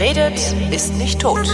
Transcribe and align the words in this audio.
Wer 0.00 0.16
redet, 0.16 0.40
ist 0.72 0.94
nicht 0.94 1.20
tot. 1.20 1.46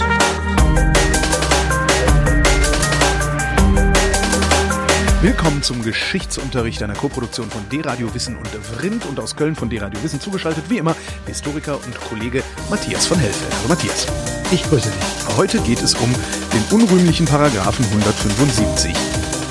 Willkommen 5.21 5.61
zum 5.61 5.83
Geschichtsunterricht 5.83 6.81
einer 6.81 6.93
Koproduktion 6.93 7.49
von 7.49 7.67
D-Radio 7.67 8.13
Wissen 8.15 8.37
und 8.37 8.47
Vrind 8.47 9.05
und 9.05 9.19
aus 9.19 9.35
Köln 9.35 9.53
von 9.53 9.69
D-Radio 9.69 10.01
Wissen 10.01 10.21
zugeschaltet, 10.21 10.63
wie 10.69 10.77
immer, 10.77 10.95
Historiker 11.25 11.75
und 11.75 11.99
Kollege 11.99 12.41
Matthias 12.69 13.05
von 13.05 13.19
Hellfeld. 13.19 13.51
Hallo 13.57 13.67
Matthias. 13.67 14.07
Ich 14.49 14.63
grüße 14.63 14.91
dich. 14.91 15.35
Heute 15.37 15.59
geht 15.59 15.81
es 15.81 15.93
um 15.95 16.15
den 16.53 16.79
unrühmlichen 16.79 17.25
Paragraphen 17.25 17.83
175. 17.83 18.93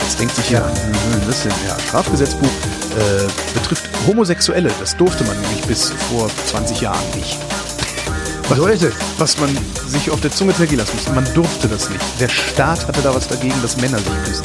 Jetzt 0.01 0.19
denkt 0.19 0.35
sich 0.37 0.49
ja, 0.49 0.67
hm, 0.67 1.27
das 1.27 1.45
ist 1.45 1.53
ja 1.69 1.79
Strafgesetzbuch, 1.81 2.47
äh, 2.47 3.27
betrifft 3.53 3.91
Homosexuelle. 4.07 4.71
Das 4.81 4.97
durfte 4.97 5.23
man 5.25 5.39
nämlich 5.39 5.67
bis 5.67 5.91
vor 5.91 6.31
20 6.47 6.81
Jahren 6.81 7.11
nicht. 7.15 7.37
Was, 8.49 8.59
so 8.59 8.67
ist 8.67 8.83
es. 8.83 8.95
Was 9.19 9.39
man 9.39 9.57
sich 9.87 10.11
auf 10.11 10.21
der 10.21 10.31
Zunge 10.31 10.55
zergehen 10.55 10.79
lassen 10.79 10.97
muss. 10.97 11.15
Man 11.15 11.35
durfte 11.35 11.69
das 11.69 11.91
nicht. 11.91 12.03
Der 12.21 12.29
Staat 12.29 12.87
hatte 12.87 13.03
da 13.03 13.15
was 13.15 13.29
dagegen, 13.29 13.55
dass 13.63 13.77
Männer 13.77 13.99
sich 13.99 14.25
küssen. 14.25 14.45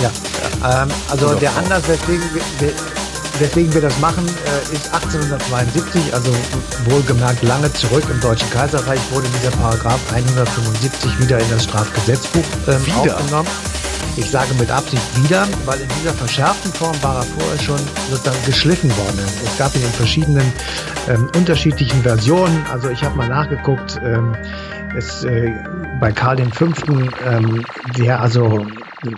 Ja. 0.00 0.10
ja. 0.62 0.82
Ähm, 0.82 0.88
also 1.08 1.26
Oder 1.26 1.36
der 1.36 1.56
Anlass, 1.56 1.82
weswegen 1.88 2.24
wir, 2.58 2.72
weswegen 3.38 3.74
wir 3.74 3.80
das 3.80 3.98
machen, 3.98 4.26
äh, 4.26 4.74
ist 4.74 4.92
1872, 4.92 6.14
also 6.14 6.32
wohlgemerkt 6.84 7.42
lange 7.42 7.72
zurück 7.72 8.04
im 8.10 8.20
Deutschen 8.20 8.48
Kaiserreich, 8.50 9.00
wurde 9.10 9.26
dieser 9.40 9.50
Paragraph 9.56 10.00
175 10.12 11.18
wieder 11.18 11.38
in 11.38 11.50
das 11.50 11.64
Strafgesetzbuch 11.64 12.44
ähm, 12.68 12.86
wieder? 12.86 13.16
aufgenommen. 13.16 13.48
Ich 14.16 14.30
sage 14.30 14.52
mit 14.58 14.70
Absicht 14.70 15.02
wieder, 15.22 15.46
weil 15.64 15.80
in 15.80 15.88
dieser 16.00 16.12
verschärften 16.12 16.72
Form 16.72 16.94
war 17.02 17.16
er 17.16 17.22
vorher 17.22 17.58
schon 17.58 17.80
sozusagen 18.10 18.44
geschliffen 18.44 18.90
worden. 18.96 19.18
Es 19.44 19.56
gab 19.56 19.74
ihn 19.74 19.82
in 19.82 19.90
verschiedenen 19.90 20.52
ähm, 21.08 21.30
unterschiedlichen 21.36 22.02
Versionen. 22.02 22.64
Also 22.70 22.90
ich 22.90 23.02
habe 23.02 23.16
mal 23.16 23.28
nachgeguckt. 23.28 23.98
Ähm, 24.04 24.36
es, 24.96 25.24
äh, 25.24 25.52
bei 25.98 26.12
Karl 26.12 26.36
V., 26.52 26.66
ähm, 27.24 27.64
der 27.96 28.20
also 28.20 28.66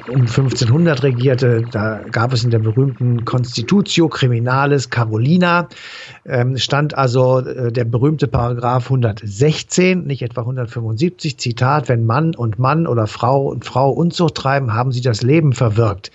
um 0.09 0.23
1500 0.23 1.03
regierte. 1.03 1.63
Da 1.71 2.01
gab 2.11 2.33
es 2.33 2.43
in 2.43 2.51
der 2.51 2.59
berühmten 2.59 3.25
Constitutio 3.25 4.09
Criminalis 4.09 4.89
Carolina, 4.89 5.69
ähm, 6.25 6.57
stand 6.57 6.97
also 6.97 7.41
äh, 7.41 7.71
der 7.71 7.85
berühmte 7.85 8.27
Paragraph 8.27 8.85
116, 8.87 10.05
nicht 10.07 10.23
etwa 10.23 10.41
175, 10.43 11.39
Zitat, 11.39 11.89
wenn 11.89 12.07
Mann 12.07 12.35
und 12.35 12.59
Mann 12.59 12.87
oder 12.87 13.07
Frau 13.07 13.49
und 13.49 13.65
Frau 13.65 13.91
Unzucht 13.91 14.37
treiben, 14.37 14.73
haben 14.73 14.93
sie 14.93 15.03
das 15.03 15.23
Leben 15.23 15.53
verwirkt. 15.53 16.11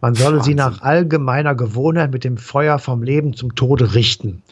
Man 0.00 0.14
solle 0.14 0.38
Wahnsinn. 0.38 0.52
sie 0.52 0.54
nach 0.54 0.82
allgemeiner 0.82 1.54
Gewohnheit 1.54 2.12
mit 2.12 2.24
dem 2.24 2.38
Feuer 2.38 2.78
vom 2.78 3.02
Leben 3.02 3.34
zum 3.34 3.54
Tode 3.54 3.94
richten. 3.94 4.42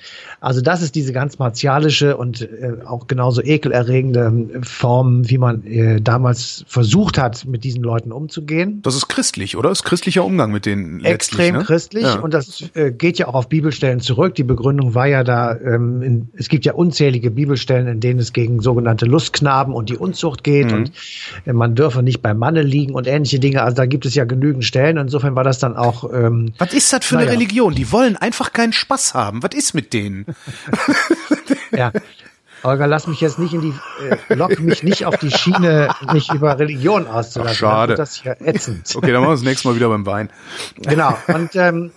Also 0.41 0.61
das 0.61 0.83
ist 0.83 0.95
diese 0.95 1.13
ganz 1.13 1.39
martialische 1.39 2.17
und 2.17 2.43
äh, 2.43 2.77
auch 2.85 3.07
genauso 3.07 3.43
ekelerregende 3.43 4.61
Form, 4.63 5.29
wie 5.29 5.39
man 5.39 5.65
äh, 5.65 6.01
damals 6.01 6.65
versucht 6.69 7.19
hat, 7.19 7.47
mit 7.47 7.65
diesen 7.65 7.83
Leuten 7.83 8.13
umzugehen. 8.13 8.58
Das 8.83 8.95
ist 8.95 9.09
christlich, 9.09 9.57
oder? 9.57 9.69
Das 9.69 9.79
ist 9.79 9.85
christlicher 9.85 10.25
Umgang 10.25 10.53
mit 10.53 10.67
denen. 10.67 11.05
Extrem 11.05 11.57
ne? 11.57 11.65
christlich 11.65 12.05
ja. 12.05 12.21
und 12.21 12.35
das 12.35 12.65
äh, 12.75 12.93
geht 12.93 13.19
ja 13.19 13.29
auch 13.29 13.35
auf 13.35 13.49
Bibelstellen 13.49 14.01
zurück. 14.01 14.35
Die 14.35 14.45
Begründung 14.45 14.95
war 14.95 15.07
ja 15.07 15.25
da, 15.25 15.57
ähm, 15.57 16.03
in, 16.03 16.29
es 16.35 16.49
gibt 16.49 16.65
ja 16.65 16.75
unzählige 16.75 17.31
Bibelstellen, 17.31 17.87
in 17.87 18.01
denen 18.01 18.21
es 18.21 18.33
gegen 18.33 18.61
sogenannte 18.61 19.07
Lustknaben 19.07 19.75
und 19.75 19.91
die 19.91 19.97
Unzucht 19.97 20.45
geht 20.45 20.71
mhm. 20.71 20.75
und 20.75 20.93
äh, 21.47 21.53
man 21.53 21.75
dürfe 21.75 22.03
nicht 22.03 22.23
beim 22.23 22.39
Manne 22.39 22.63
liegen 22.63 22.95
und 22.95 23.07
ähnliche 23.07 23.39
Dinge. 23.39 23.63
Also 23.63 23.77
da 23.77 23.87
gibt 23.87 24.07
es 24.07 24.15
ja 24.15 24.25
genügend 24.25 24.65
Stellen. 24.65 24.97
Insofern 24.97 25.35
war 25.35 25.45
das 25.45 25.59
dann 25.59 25.77
auch. 25.77 26.13
Ähm, 26.13 26.53
Was 26.59 26.73
ist 26.73 26.93
das 26.93 27.05
für 27.05 27.15
naja. 27.15 27.29
eine 27.29 27.37
Religion? 27.37 27.75
Die 27.75 27.91
wollen 27.93 28.17
einfach 28.17 28.53
keinen 28.53 28.73
Spaß 28.73 29.15
haben. 29.15 29.43
Was 29.43 29.55
ist 29.55 29.75
mit 29.75 29.93
denen? 29.93 30.27
ja. 31.73 31.93
Holger, 32.65 32.87
lass 32.87 33.07
mich 33.07 33.21
jetzt 33.21 33.39
nicht 33.39 33.55
in 33.55 33.61
die, 33.61 33.75
äh, 34.09 34.35
lock 34.35 34.59
mich 34.61 34.83
nicht 34.83 35.07
auf 35.07 35.17
die 35.17 35.31
Schiene, 35.31 35.89
nicht 36.13 36.33
über 36.33 36.59
Religion 36.59 37.07
auszulassen. 37.07 37.67
Ach, 37.67 37.71
schade. 37.71 37.95
Das 37.95 38.17
hier 38.17 38.37
ätzend. 38.41 38.95
Okay, 38.95 39.13
dann 39.13 39.21
machen 39.21 39.31
wir 39.31 39.35
das 39.35 39.43
nächste 39.43 39.69
Mal 39.69 39.77
wieder 39.77 39.89
beim 39.89 40.07
Wein. 40.07 40.31
Genau. 40.77 41.17
Und 41.29 41.55
ähm, 41.55 41.93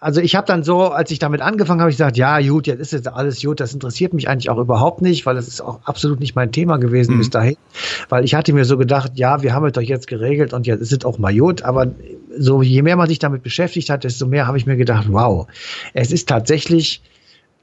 also 0.00 0.22
ich 0.22 0.34
habe 0.34 0.46
dann 0.46 0.62
so, 0.62 0.90
als 0.90 1.10
ich 1.10 1.18
damit 1.18 1.42
angefangen 1.42 1.80
habe, 1.80 1.90
ich 1.90 1.96
gesagt, 1.96 2.16
ja 2.16 2.40
gut, 2.40 2.66
jetzt 2.66 2.80
ist 2.80 2.92
jetzt 2.92 3.08
alles 3.08 3.42
gut, 3.42 3.60
das 3.60 3.74
interessiert 3.74 4.14
mich 4.14 4.28
eigentlich 4.28 4.48
auch 4.48 4.56
überhaupt 4.56 5.02
nicht, 5.02 5.26
weil 5.26 5.34
das 5.34 5.48
ist 5.48 5.60
auch 5.60 5.80
absolut 5.84 6.18
nicht 6.18 6.34
mein 6.34 6.50
Thema 6.50 6.78
gewesen 6.78 7.14
mhm. 7.14 7.18
bis 7.18 7.30
dahin, 7.30 7.56
weil 8.08 8.24
ich 8.24 8.34
hatte 8.34 8.54
mir 8.54 8.64
so 8.64 8.78
gedacht, 8.78 9.12
ja, 9.16 9.42
wir 9.42 9.52
haben 9.52 9.66
es 9.66 9.72
doch 9.72 9.82
jetzt 9.82 10.06
geregelt 10.06 10.54
und 10.54 10.66
jetzt 10.66 10.80
ist 10.80 10.92
es 10.92 11.04
auch 11.04 11.18
mal 11.18 11.36
gut, 11.36 11.62
aber 11.62 11.88
so 12.38 12.62
je 12.62 12.80
mehr 12.80 12.96
man 12.96 13.08
sich 13.08 13.18
damit 13.18 13.42
beschäftigt 13.42 13.90
hat, 13.90 14.04
desto 14.04 14.26
mehr 14.26 14.46
habe 14.46 14.56
ich 14.56 14.64
mir 14.64 14.76
gedacht, 14.76 15.08
wow, 15.10 15.46
es 15.92 16.10
ist 16.10 16.26
tatsächlich 16.26 17.02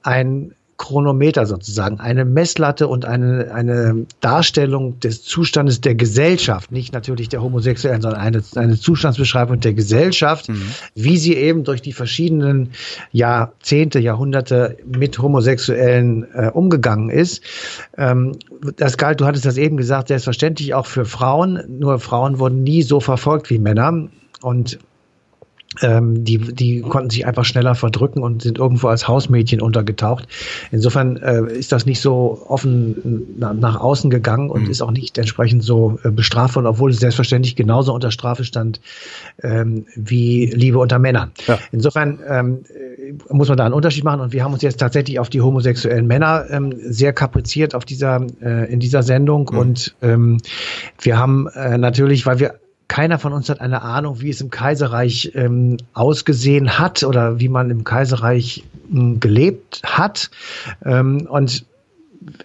ein 0.04 0.54
Chronometer 0.78 1.46
sozusagen, 1.46 2.00
eine 2.00 2.26
Messlatte 2.26 2.88
und 2.88 3.06
eine, 3.06 3.52
eine 3.54 4.06
Darstellung 4.22 5.00
des 5.00 5.24
Zustandes 5.24 5.82
der 5.82 5.96
Gesellschaft, 5.96 6.72
nicht 6.72 6.94
natürlich 6.94 7.30
der 7.30 7.42
Homosexuellen, 7.42 8.02
sondern 8.02 8.20
eine, 8.20 8.44
eine 8.56 8.80
Zustandsbeschreibung 8.80 9.60
der 9.60 9.74
Gesellschaft, 9.74 10.50
mhm. 10.50 10.64
wie 10.96 11.18
sie 11.18 11.36
eben 11.36 11.64
durch 11.64 11.82
die 11.82 11.94
verschiedenen 11.94 12.72
Jahrzehnte, 13.12 14.00
Jahrhunderte 14.00 14.78
mit 14.86 15.20
Homosexuellen 15.20 16.26
äh, 16.34 16.50
umgegangen 16.52 17.10
ist. 17.10 17.44
Ähm, 17.98 18.34
das 18.76 18.98
galt, 18.98 19.22
du 19.22 19.26
hattest 19.26 19.46
das 19.46 19.58
eben 19.58 19.78
gesagt, 19.78 20.08
selbstverständlich 20.08 20.74
auch 20.74 20.88
für 20.88 21.06
Frauen, 21.06 21.64
nur 21.68 22.00
Frauen 22.00 22.40
wurden 22.40 22.64
nie 22.64 22.82
so 22.82 23.00
verfolgt 23.00 23.50
wie 23.50 23.60
Männer. 23.60 24.10
Und 24.42 24.80
ähm, 25.82 26.24
die, 26.24 26.38
die 26.38 26.82
konnten 26.82 27.10
sich 27.10 27.26
einfach 27.26 27.46
schneller 27.46 27.76
verdrücken 27.76 28.22
und 28.22 28.42
sind 28.42 28.58
irgendwo 28.58 28.88
als 28.88 29.08
Hausmädchen 29.08 29.62
untergetaucht. 29.62 30.28
Insofern 30.72 31.18
äh, 31.18 31.44
ist 31.54 31.72
das 31.72 31.86
nicht 31.86 32.02
so 32.02 32.46
offen 32.48 33.36
na, 33.38 33.54
nach 33.54 33.80
außen 33.80 34.10
gegangen 34.10 34.50
und 34.50 34.64
mhm. 34.64 34.72
ist 34.72 34.82
auch 34.82 34.92
nicht 34.92 35.18
entsprechend 35.18 35.64
so 35.64 36.00
äh, 36.04 36.12
bestraft 36.12 36.56
worden, 36.56 36.68
obwohl 36.68 36.92
es 36.92 37.00
selbstverständlich 37.00 37.56
genauso 37.56 37.94
unter 37.94 38.12
Strafe 38.12 38.44
stand 38.44 38.82
ähm, 39.42 39.86
wie 39.96 40.48
Liebe 40.48 40.80
unter 40.80 41.00
Männern. 41.00 41.32
Ja. 41.48 41.60
Insofern 41.72 42.20
ähm, 42.28 42.60
muss 43.30 43.50
man 43.50 43.58
da 43.58 43.66
einen 43.66 43.74
Unterschied 43.74 44.04
machen 44.04 44.22
und 44.22 44.34
wir 44.34 44.44
haben 44.44 44.54
uns 44.54 44.62
jetzt 44.62 44.80
tatsächlich 44.80 45.20
auf 45.20 45.30
die 45.30 45.42
homosexuellen 45.42 46.08
Männer 46.08 46.46
ähm, 46.50 46.74
sehr 46.78 47.14
kapriziert 47.14 47.76
auf 47.76 47.86
dieser 47.86 48.26
äh, 48.42 48.72
in 48.72 48.80
dieser 48.80 49.04
Sendung 49.04 49.50
mhm. 49.52 49.58
und 49.58 49.96
ähm, 50.02 50.38
wir 51.02 51.18
haben 51.18 51.48
äh, 51.48 51.78
natürlich, 51.78 52.26
weil 52.26 52.40
wir 52.40 52.56
keiner 52.88 53.20
von 53.20 53.34
uns 53.34 53.50
hat 53.50 53.62
eine 53.62 53.82
Ahnung, 53.82 54.22
wie 54.22 54.30
es 54.30 54.42
im 54.42 54.50
Kaiserreich 54.50 55.32
ähm, 55.36 55.78
ausgesehen 55.94 56.78
hat 56.78 57.04
oder 57.04 57.40
wie 57.40 57.50
man 57.50 57.70
im 57.70 57.84
Kaiserreich 57.84 58.64
ähm, 58.92 59.20
gelebt 59.20 59.82
hat. 59.84 60.30
Ähm, 60.86 61.28
und 61.30 61.66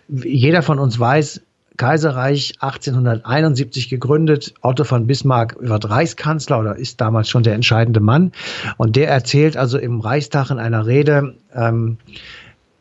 jeder 0.08 0.62
von 0.62 0.78
uns 0.78 0.98
weiß, 0.98 1.42
Kaiserreich 1.78 2.54
1871 2.58 3.88
gegründet. 3.88 4.52
Otto 4.62 4.84
von 4.84 5.06
Bismarck 5.06 5.56
wird 5.60 5.88
Reichskanzler 5.88 6.58
oder 6.58 6.76
ist 6.76 7.00
damals 7.00 7.28
schon 7.28 7.44
der 7.44 7.54
entscheidende 7.54 8.00
Mann. 8.00 8.32
Und 8.76 8.96
der 8.96 9.08
erzählt 9.08 9.56
also 9.56 9.78
im 9.78 10.00
Reichstag 10.00 10.50
in 10.50 10.58
einer 10.58 10.86
Rede, 10.86 11.36
ähm, 11.54 11.98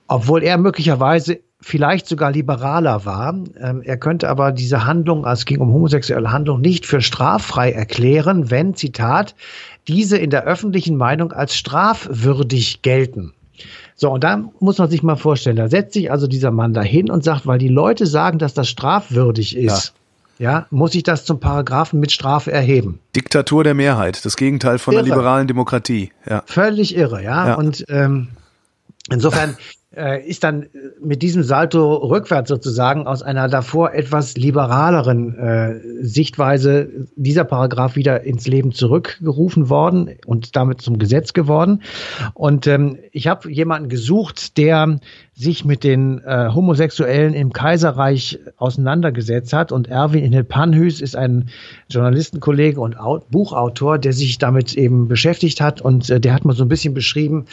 obwohl 0.07 0.43
er 0.43 0.57
möglicherweise 0.57 1.39
vielleicht 1.59 2.07
sogar 2.07 2.31
liberaler 2.31 3.05
war. 3.05 3.33
Ähm, 3.59 3.81
er 3.83 3.97
könnte 3.97 4.29
aber 4.29 4.51
diese 4.51 4.85
Handlung, 4.85 5.25
also 5.25 5.41
es 5.41 5.45
ging 5.45 5.59
um 5.59 5.73
homosexuelle 5.73 6.31
Handlung, 6.31 6.61
nicht 6.61 6.85
für 6.85 7.01
straffrei 7.01 7.71
erklären, 7.71 8.51
wenn, 8.51 8.75
Zitat, 8.75 9.35
diese 9.87 10.17
in 10.17 10.29
der 10.29 10.43
öffentlichen 10.43 10.97
Meinung 10.97 11.31
als 11.31 11.55
strafwürdig 11.55 12.81
gelten. 12.81 13.33
So, 13.95 14.11
und 14.11 14.23
da 14.23 14.43
muss 14.59 14.77
man 14.77 14.89
sich 14.89 15.01
mal 15.01 15.15
vorstellen, 15.15 15.55
da 15.55 15.69
setzt 15.69 15.93
sich 15.93 16.11
also 16.11 16.27
dieser 16.27 16.51
Mann 16.51 16.73
dahin 16.73 17.09
und 17.09 17.23
sagt, 17.23 17.47
weil 17.47 17.57
die 17.57 17.67
Leute 17.67 18.05
sagen, 18.05 18.37
dass 18.37 18.53
das 18.53 18.69
strafwürdig 18.69 19.57
ist, 19.57 19.93
ja, 20.37 20.51
ja 20.51 20.67
muss 20.69 20.93
ich 20.93 21.01
das 21.01 21.25
zum 21.25 21.39
Paragraphen 21.39 21.99
mit 21.99 22.11
Strafe 22.11 22.51
erheben. 22.51 22.99
Diktatur 23.15 23.63
der 23.63 23.73
Mehrheit, 23.73 24.23
das 24.23 24.37
Gegenteil 24.37 24.77
von 24.77 24.93
irre. 24.93 25.03
der 25.03 25.15
liberalen 25.15 25.47
Demokratie. 25.47 26.11
Ja. 26.29 26.43
Völlig 26.45 26.95
irre, 26.95 27.23
ja. 27.23 27.47
ja. 27.47 27.53
Und 27.55 27.83
ähm, 27.89 28.27
insofern 29.09 29.55
äh, 29.95 30.27
ist 30.27 30.43
dann 30.43 30.63
äh, 30.63 30.67
mit 31.01 31.21
diesem 31.21 31.43
Salto 31.43 31.95
rückwärts 31.95 32.49
sozusagen 32.49 33.07
aus 33.07 33.23
einer 33.23 33.47
davor 33.47 33.93
etwas 33.93 34.35
liberaleren 34.35 35.37
äh, 35.37 35.79
Sichtweise 36.01 36.89
dieser 37.15 37.45
Paragraph 37.45 37.95
wieder 37.95 38.23
ins 38.23 38.47
Leben 38.47 38.71
zurückgerufen 38.71 39.69
worden 39.69 40.11
und 40.25 40.55
damit 40.55 40.81
zum 40.81 40.99
Gesetz 40.99 41.33
geworden. 41.33 41.81
Und 42.33 42.67
ähm, 42.67 42.99
ich 43.11 43.27
habe 43.27 43.51
jemanden 43.51 43.89
gesucht, 43.89 44.57
der 44.57 44.99
sich 45.33 45.65
mit 45.65 45.83
den 45.83 46.19
äh, 46.23 46.49
Homosexuellen 46.53 47.33
im 47.33 47.53
Kaiserreich 47.53 48.39
auseinandergesetzt 48.57 49.53
hat. 49.53 49.71
Und 49.71 49.87
Erwin 49.87 50.23
Inel 50.23 50.43
Panhüs 50.43 50.99
ist 50.99 51.15
ein 51.15 51.49
Journalistenkollege 51.89 52.81
und 52.81 52.97
Buchautor, 53.29 53.99
der 53.99 54.13
sich 54.13 54.37
damit 54.37 54.73
eben 54.73 55.07
beschäftigt 55.07 55.61
hat. 55.61 55.79
Und 55.79 56.09
äh, 56.09 56.19
der 56.19 56.33
hat 56.33 56.43
mal 56.43 56.55
so 56.55 56.65
ein 56.65 56.69
bisschen 56.69 56.93
beschrieben, 56.93 57.45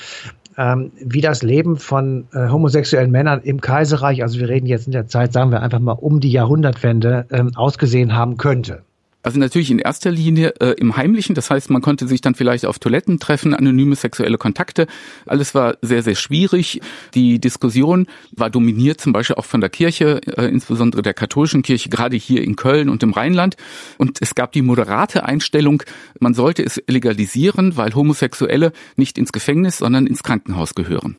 ähm, 0.57 0.93
wie 0.97 1.21
das 1.21 1.43
Leben 1.43 1.77
von 1.77 2.27
äh, 2.33 2.49
homosexuellen 2.49 3.11
Männern 3.11 3.41
im 3.43 3.61
Kaiserreich, 3.61 4.23
also 4.23 4.39
wir 4.39 4.49
reden 4.49 4.67
jetzt 4.67 4.87
in 4.87 4.93
der 4.93 5.07
Zeit, 5.07 5.33
sagen 5.33 5.51
wir 5.51 5.63
einfach 5.63 5.81
mal 5.81 5.93
um 5.93 6.21
die 6.21 6.31
Jahrhundertwende, 6.31 7.27
ähm, 7.31 7.53
ausgesehen 7.55 8.15
haben 8.15 8.37
könnte. 8.37 8.83
Also 9.25 9.39
natürlich 9.41 9.71
in 9.71 9.79
erster 9.79 10.11
Linie 10.11 10.53
äh, 10.61 10.75
im 10.79 10.99
Heimlichen, 10.99 11.35
das 11.35 11.51
heißt, 11.51 11.71
man 11.71 11.81
konnte 11.81 12.07
sich 12.07 12.21
dann 12.21 12.35
vielleicht 12.35 12.67
auf 12.67 12.79
Toiletten 12.79 13.19
treffen, 13.19 13.55
anonyme 13.55 13.97
sexuelle 13.97 14.37
Kontakte. 14.37 14.87
Alles 15.25 15.55
war 15.55 15.79
sehr, 15.81 16.03
sehr 16.03 16.15
schwierig. 16.15 16.83
Die 17.15 17.41
Diskussion 17.41 18.07
war 18.37 18.51
dominiert 18.51 19.01
zum 19.01 19.15
Beispiel 19.15 19.37
auch 19.37 19.47
von 19.47 19.63
der 19.63 19.71
Kirche, 19.71 20.21
äh, 20.37 20.47
insbesondere 20.47 21.01
der 21.01 21.15
katholischen 21.15 21.63
Kirche, 21.63 21.89
gerade 21.89 22.17
hier 22.17 22.43
in 22.43 22.55
Köln 22.55 22.91
und 22.91 23.03
im 23.03 23.15
Rheinland. 23.15 23.57
Und 23.97 24.19
es 24.21 24.35
gab 24.35 24.53
die 24.53 24.61
moderate 24.61 25.25
Einstellung, 25.25 25.83
man 26.21 26.35
sollte 26.35 26.63
es 26.63 26.83
legalisieren, 26.87 27.79
weil 27.79 27.95
Homosexuelle 27.95 28.73
nicht 28.97 29.17
ins 29.17 29.33
Gefängnis, 29.33 29.79
sondern 29.79 30.07
ins 30.07 30.23
Krankenhaus 30.23 30.75
gehören. 30.75 31.17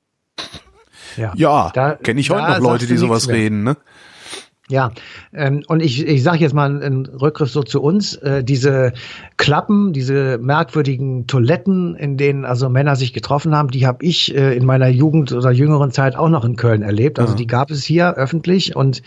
Ja, 1.17 1.33
ja 1.35 1.97
kenne 2.03 2.19
ich 2.19 2.29
heute 2.29 2.47
noch 2.49 2.59
Leute, 2.59 2.85
die 2.85 2.97
sowas 2.97 3.29
reden. 3.29 3.63
Ne? 3.63 3.77
Ja, 4.67 4.93
ähm, 5.31 5.63
und 5.67 5.83
ich, 5.83 6.07
ich 6.07 6.23
sage 6.23 6.39
jetzt 6.39 6.53
mal 6.53 6.81
einen 6.81 7.05
Rückgriff 7.05 7.51
so 7.51 7.61
zu 7.61 7.83
uns. 7.83 8.15
Äh, 8.15 8.43
diese 8.43 8.93
Klappen, 9.37 9.93
diese 9.93 10.39
merkwürdigen 10.39 11.27
Toiletten, 11.27 11.95
in 11.95 12.17
denen 12.17 12.45
also 12.45 12.67
Männer 12.67 12.95
sich 12.95 13.13
getroffen 13.13 13.55
haben, 13.55 13.69
die 13.69 13.85
habe 13.85 14.03
ich 14.03 14.33
äh, 14.33 14.57
in 14.57 14.65
meiner 14.65 14.87
Jugend 14.87 15.31
oder 15.33 15.51
jüngeren 15.51 15.91
Zeit 15.91 16.15
auch 16.15 16.29
noch 16.29 16.43
in 16.45 16.55
Köln 16.55 16.81
erlebt. 16.81 17.19
Also 17.19 17.33
ja. 17.33 17.37
die 17.37 17.47
gab 17.47 17.69
es 17.69 17.83
hier 17.83 18.15
öffentlich 18.15 18.75
und 18.75 19.03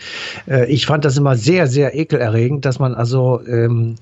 äh, 0.47 0.71
ich 0.71 0.85
fand 0.85 1.03
das 1.03 1.17
immer 1.17 1.35
sehr, 1.35 1.67
sehr 1.67 1.93
ekelerregend, 1.93 2.63
dass 2.63 2.79
man 2.79 2.95
also 2.95 3.41
ähm, 3.45 3.95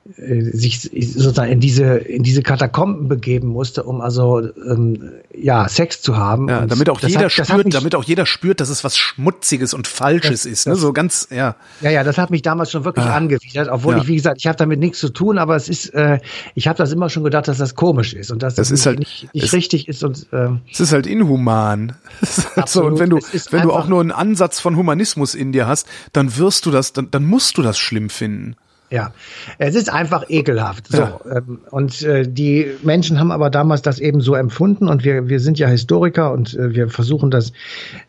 sich 0.03 0.81
sozusagen 0.81 1.51
in 1.51 1.59
diese 1.59 1.97
in 1.97 2.23
diese 2.23 2.41
Katakomben 2.41 3.07
begeben 3.07 3.49
musste, 3.49 3.83
um 3.83 4.01
also 4.01 4.39
ähm, 4.39 5.11
ja 5.31 5.69
Sex 5.69 6.01
zu 6.01 6.17
haben. 6.17 6.49
Ja, 6.49 6.65
damit 6.65 6.89
auch 6.89 6.99
jeder 7.01 7.25
hat, 7.25 7.31
spürt, 7.31 7.73
damit 7.73 7.93
auch 7.93 8.03
jeder 8.03 8.25
spürt, 8.25 8.61
dass 8.61 8.69
es 8.69 8.83
was 8.83 8.97
Schmutziges 8.97 9.75
und 9.75 9.87
Falsches 9.87 10.43
das, 10.43 10.51
ist. 10.51 10.67
Ne? 10.67 10.75
So 10.75 10.91
ganz 10.91 11.27
ja. 11.29 11.55
Ja, 11.81 11.91
ja, 11.91 12.03
das 12.03 12.17
hat 12.17 12.31
mich 12.31 12.41
damals 12.41 12.71
schon 12.71 12.83
wirklich 12.83 13.05
ah. 13.05 13.15
angewidert, 13.15 13.69
obwohl 13.69 13.95
ja. 13.95 14.01
ich 14.01 14.07
wie 14.07 14.15
gesagt, 14.15 14.37
ich 14.39 14.47
habe 14.47 14.57
damit 14.57 14.79
nichts 14.79 14.99
zu 14.99 15.09
tun, 15.09 15.37
aber 15.37 15.55
es 15.55 15.69
ist, 15.69 15.93
äh, 15.93 16.19
ich 16.55 16.67
habe 16.67 16.77
das 16.77 16.91
immer 16.91 17.09
schon 17.09 17.23
gedacht, 17.23 17.47
dass 17.47 17.59
das 17.59 17.75
komisch 17.75 18.13
ist 18.13 18.31
und 18.31 18.41
dass 18.41 18.55
das, 18.55 18.69
das 18.69 18.79
ist 18.79 18.87
halt, 18.87 18.99
nicht, 18.99 19.31
nicht 19.35 19.45
es, 19.45 19.53
richtig 19.53 19.87
ist 19.87 20.03
und 20.03 20.25
ähm, 20.33 20.61
es 20.71 20.79
ist 20.79 20.93
halt 20.93 21.05
inhuman. 21.05 21.95
so, 22.65 22.83
und 22.85 22.97
wenn 22.97 23.11
du 23.11 23.19
wenn 23.51 23.61
du 23.61 23.71
auch 23.71 23.87
nur 23.87 24.01
einen 24.01 24.11
Ansatz 24.11 24.59
von 24.59 24.75
Humanismus 24.75 25.35
in 25.35 25.51
dir 25.51 25.67
hast, 25.67 25.87
dann 26.11 26.37
wirst 26.37 26.65
du 26.65 26.71
das, 26.71 26.91
dann, 26.91 27.11
dann 27.11 27.23
musst 27.23 27.59
du 27.59 27.61
das 27.61 27.77
schlimm 27.77 28.09
finden. 28.09 28.55
Ja, 28.91 29.13
es 29.57 29.75
ist 29.75 29.91
einfach 29.91 30.25
ekelhaft. 30.29 30.87
So. 30.87 30.97
Ja. 30.97 31.19
Ähm, 31.33 31.59
und 31.71 32.01
äh, 32.01 32.27
die 32.27 32.67
Menschen 32.83 33.19
haben 33.19 33.31
aber 33.31 33.49
damals 33.49 33.81
das 33.81 33.99
eben 33.99 34.19
so 34.19 34.35
empfunden 34.35 34.89
und 34.89 35.05
wir, 35.05 35.29
wir 35.29 35.39
sind 35.39 35.57
ja 35.57 35.69
Historiker 35.69 36.33
und 36.33 36.53
äh, 36.55 36.75
wir 36.75 36.89
versuchen 36.89 37.31
das 37.31 37.53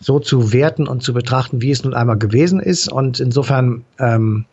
so 0.01 0.19
zu 0.19 0.53
werten 0.53 0.89
und 0.89 1.05
zu 1.05 1.15
betrachten, 1.15 1.63
wie 1.63 1.71
es 1.71 1.85
nun 1.85 1.95
einmal 1.95 2.19
gewesen 2.19 2.59
ist. 2.59 2.91
Und 2.91 3.21
insofern 3.21 3.85
ähm, 4.01 4.45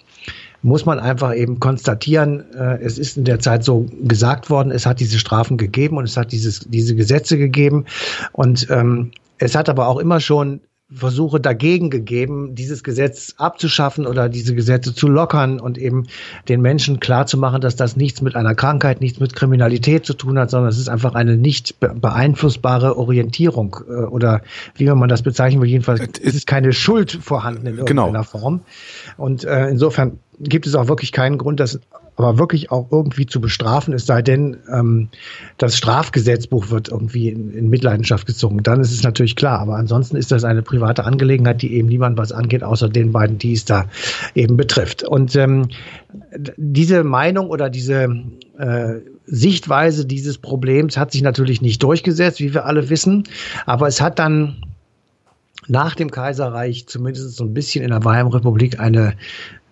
muss 0.62 0.86
man 0.86 1.00
einfach 1.00 1.34
eben 1.34 1.60
konstatieren, 1.60 2.44
äh, 2.54 2.78
es 2.84 3.00
ist 3.00 3.18
in 3.18 3.24
der 3.24 3.40
Zeit 3.40 3.64
so 3.64 3.88
gesagt 4.04 4.52
worden, 4.52 4.72
es 4.72 4.86
hat 4.86 5.00
diese 5.00 5.18
Strafen 5.18 5.58
gegeben 5.58 5.98
und 5.98 6.04
es 6.04 6.16
hat 6.16 6.32
dieses, 6.32 6.60
diese 6.60 6.96
Gesetze 6.96 7.40
gegeben. 7.40 7.86
Und 8.34 8.68
ähm, 8.70 9.12
es 9.40 9.56
hat 9.56 9.68
aber 9.68 9.88
auch 9.88 9.98
immer 9.98 10.20
schon 10.20 10.62
Versuche 10.92 11.40
dagegen 11.40 11.92
gegeben, 11.92 12.56
dieses 12.56 12.84
Gesetz 12.84 13.36
abzuschaffen 13.38 14.08
oder 14.08 14.28
diese 14.28 14.56
Gesetze 14.56 14.96
zu 14.96 15.08
lockern 15.08 15.60
und 15.60 15.78
eben 15.78 16.08
den 16.48 16.62
Menschen 16.62 17.00
klarzumachen, 17.00 17.62
dass 17.62 17.76
das 17.76 17.96
nichts 17.96 18.22
mit 18.22 18.36
einer 18.36 18.56
Krankheit, 18.56 19.00
nichts 19.00 19.20
mit 19.20 19.36
Kriminalität 19.36 20.06
zu 20.06 20.16
tun 20.16 20.40
hat, 20.40 20.50
sondern 20.50 20.70
es 20.70 20.80
ist 20.80 20.90
einfach 20.90 21.14
eine 21.14 21.38
nicht 21.38 21.76
beeinflussbare 21.80 22.98
Orientierung 22.98 23.78
äh, 23.88 23.94
oder 24.06 24.42
wie 24.76 24.86
man 24.86 25.10
das 25.10 25.22
bezeichnen 25.22 25.62
will. 25.62 25.70
Jedenfalls 25.70 26.02
es 26.24 26.34
ist 26.34 26.48
keine 26.48 26.74
Schuld 26.74 27.12
vorhanden 27.12 27.68
in 27.68 27.76
genau. 27.76 28.08
irgendeiner 28.08 28.12
genau. 28.12 28.24
Form. 28.24 28.62
Und 29.18 29.44
äh, 29.44 29.70
insofern 29.70 30.18
gibt 30.40 30.66
es 30.66 30.74
auch 30.74 30.88
wirklich 30.88 31.12
keinen 31.12 31.38
Grund, 31.38 31.60
das 31.60 31.80
aber 32.20 32.38
wirklich 32.38 32.70
auch 32.70 32.92
irgendwie 32.92 33.26
zu 33.26 33.40
bestrafen, 33.40 33.94
es 33.94 34.06
sei 34.06 34.22
denn, 34.22 34.58
ähm, 34.70 35.08
das 35.58 35.78
Strafgesetzbuch 35.78 36.70
wird 36.70 36.90
irgendwie 36.90 37.30
in, 37.30 37.52
in 37.52 37.70
Mitleidenschaft 37.70 38.28
gezogen. 38.28 38.62
Dann 38.62 38.82
ist 38.82 38.92
es 38.92 39.04
natürlich 39.04 39.38
klar. 39.38 39.60
Aber 39.60 39.78
ansonsten 39.78 40.18
ist 40.18 40.30
das 40.34 40.44
eine 40.44 40.62
private 40.62 41.06
Angelegenheit, 41.06 41.62
die 41.62 41.74
eben 41.74 41.88
niemand 41.88 42.18
was 42.18 42.34
angeht, 42.34 42.62
außer 42.62 42.90
den 42.90 43.14
beiden, 43.14 43.38
die 43.38 43.54
es 43.54 43.64
da 43.64 43.86
eben 44.36 44.58
betrifft. 44.58 45.04
Und 45.04 45.34
ähm, 45.38 45.70
diese 46.58 47.06
Meinung 47.06 47.48
oder 47.50 47.70
diese 47.70 48.14
äh, 48.58 48.96
Sichtweise 49.26 50.06
dieses 50.06 50.40
Problems 50.40 50.98
hat 50.98 51.14
sich 51.14 51.22
natürlich 51.22 51.62
nicht 51.62 51.82
durchgesetzt, 51.82 52.42
wie 52.42 52.54
wir 52.54 52.66
alle 52.66 52.90
wissen. 52.90 53.24
Aber 53.66 53.88
es 53.88 54.02
hat 54.02 54.20
dann 54.20 54.58
nach 55.70 55.96
dem 55.96 56.12
Kaiserreich 56.12 56.86
zumindest 56.86 57.38
so 57.38 57.46
ein 57.46 57.54
bisschen 57.54 57.82
in 57.82 57.92
der 57.92 58.04
Weimarer 58.04 58.36
Republik 58.36 58.78
eine 58.78 59.14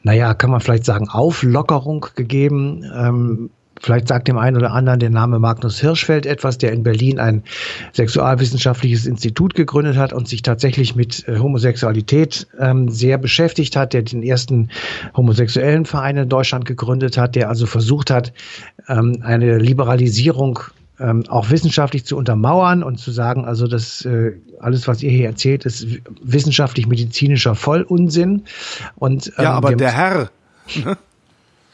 naja, 0.07 0.33
kann 0.33 0.51
man 0.51 0.61
vielleicht 0.61 0.85
sagen, 0.85 1.09
Auflockerung 1.09 2.05
gegeben. 2.15 2.85
Ähm, 2.95 3.49
Vielleicht 3.79 4.07
sagt 4.07 4.27
dem 4.27 4.39
einen 4.39 4.57
oder 4.57 4.71
anderen 4.71 4.99
der 4.99 5.11
Name 5.11 5.37
Magnus 5.37 5.79
Hirschfeld 5.79 6.25
etwas, 6.25 6.57
der 6.57 6.71
in 6.71 6.81
Berlin 6.81 7.19
ein 7.19 7.43
sexualwissenschaftliches 7.93 9.05
Institut 9.05 9.53
gegründet 9.53 9.97
hat 9.97 10.13
und 10.13 10.27
sich 10.27 10.41
tatsächlich 10.41 10.95
mit 10.95 11.27
äh, 11.27 11.37
Homosexualität 11.37 12.47
ähm, 12.57 12.89
sehr 12.89 13.19
beschäftigt 13.19 13.75
hat, 13.75 13.93
der 13.93 14.01
den 14.01 14.23
ersten 14.23 14.71
homosexuellen 15.15 15.85
Verein 15.85 16.17
in 16.17 16.27
Deutschland 16.27 16.65
gegründet 16.65 17.19
hat, 17.19 17.35
der 17.35 17.49
also 17.49 17.67
versucht 17.67 18.09
hat, 18.09 18.33
ähm, 18.89 19.19
eine 19.21 19.59
Liberalisierung 19.59 20.59
ähm, 20.99 21.23
auch 21.29 21.49
wissenschaftlich 21.49 22.05
zu 22.05 22.17
untermauern 22.17 22.83
und 22.83 22.97
zu 22.97 23.11
sagen, 23.11 23.45
also 23.45 23.67
das 23.67 24.03
äh, 24.05 24.33
alles, 24.59 24.87
was 24.87 25.03
ihr 25.03 25.11
hier 25.11 25.27
erzählt, 25.27 25.65
ist 25.65 25.85
wissenschaftlich-medizinischer 26.21 27.55
Vollunsinn. 27.55 28.45
Und, 28.95 29.27
ähm, 29.27 29.33
ja, 29.43 29.51
aber 29.51 29.75
der 29.75 29.91
Herr. 29.91 30.29
Ne? 30.75 30.97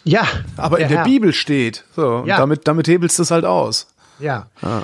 Ja. 0.03 0.27
Aber 0.57 0.79
in 0.79 0.89
der 0.89 0.99
Herr. 0.99 1.05
Bibel 1.05 1.33
steht. 1.33 1.85
So, 1.95 2.23
ja. 2.25 2.37
damit, 2.37 2.67
damit 2.67 2.87
hebelst 2.87 3.17
du 3.19 3.23
es 3.23 3.31
halt 3.31 3.45
aus. 3.45 3.87
Ja. 4.19 4.47
ja. 4.61 4.83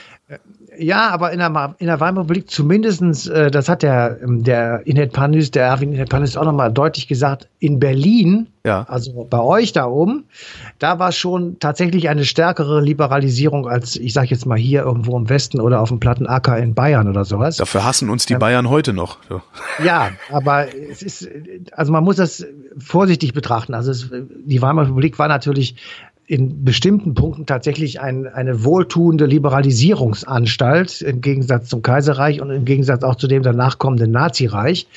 Ja, 0.80 1.10
aber 1.10 1.32
in 1.32 1.40
der, 1.40 1.76
in 1.80 1.88
der 1.88 2.00
Weimarer 2.00 2.24
Republik 2.24 2.50
zumindestens, 2.50 3.28
äh, 3.28 3.52
das 3.52 3.68
hat 3.68 3.84
der, 3.84 4.20
ähm, 4.24 4.44
der 4.44 4.88
Inet 4.88 5.12
Panis, 5.12 5.52
der 5.52 5.66
Erwin 5.66 5.94
Inet 5.94 6.10
Panis 6.10 6.38
auch 6.38 6.46
nochmal 6.46 6.72
deutlich 6.72 7.08
gesagt, 7.08 7.48
in 7.60 7.80
Berlin, 7.80 8.48
ja. 8.66 8.86
also 8.88 9.28
bei 9.30 9.40
euch 9.40 9.74
da 9.74 9.86
oben, 9.86 10.26
da 10.80 10.98
war 10.98 11.12
schon 11.12 11.60
tatsächlich 11.60 12.08
eine 12.08 12.24
stärkere 12.24 12.82
Liberalisierung 12.82 13.68
als, 13.68 13.98
ich 13.98 14.14
sag 14.14 14.32
jetzt 14.32 14.46
mal 14.46 14.58
hier 14.58 14.84
irgendwo 14.84 15.18
im 15.18 15.28
Westen 15.28 15.60
oder 15.60 15.82
auf 15.82 15.90
dem 15.90 16.00
Plattenacker 16.00 16.58
in 16.58 16.74
Bayern 16.74 17.10
oder 17.10 17.26
sowas. 17.26 17.58
Dafür 17.58 17.84
hassen 17.84 18.10
uns 18.10 18.26
die 18.26 18.34
ähm, 18.34 18.40
Bayern 18.40 18.70
heute 18.70 18.94
noch. 18.94 19.18
So. 19.28 19.42
Ja, 19.84 20.12
aber 20.32 20.68
es 20.74 21.02
ist, 21.02 21.28
also 21.74 21.92
man 21.92 22.04
muss 22.06 22.16
das 22.16 22.46
vorsichtig 22.78 23.34
betrachten. 23.34 23.74
Also 23.74 23.92
es, 23.92 24.10
die 24.10 24.62
Weimarer 24.62 24.88
Republik 24.88 25.20
war 25.20 25.28
natürlich 25.28 25.76
in 26.30 26.64
bestimmten 26.64 27.16
Punkten 27.16 27.48
tatsächlich 27.48 28.02
ein, 28.02 28.28
eine 28.28 28.64
wohltuende 28.64 29.26
Liberalisierungsanstalt 29.26 31.02
im 31.02 31.22
Gegensatz 31.22 31.70
zum 31.70 31.82
Kaiserreich 31.82 32.40
und 32.40 32.52
im 32.52 32.66
Gegensatz 32.66 33.04
auch 33.04 33.16
zu 33.16 33.28
dem 33.28 33.42
danach 33.42 33.80
kommenden 33.80 34.12
Nazireich. 34.12 34.88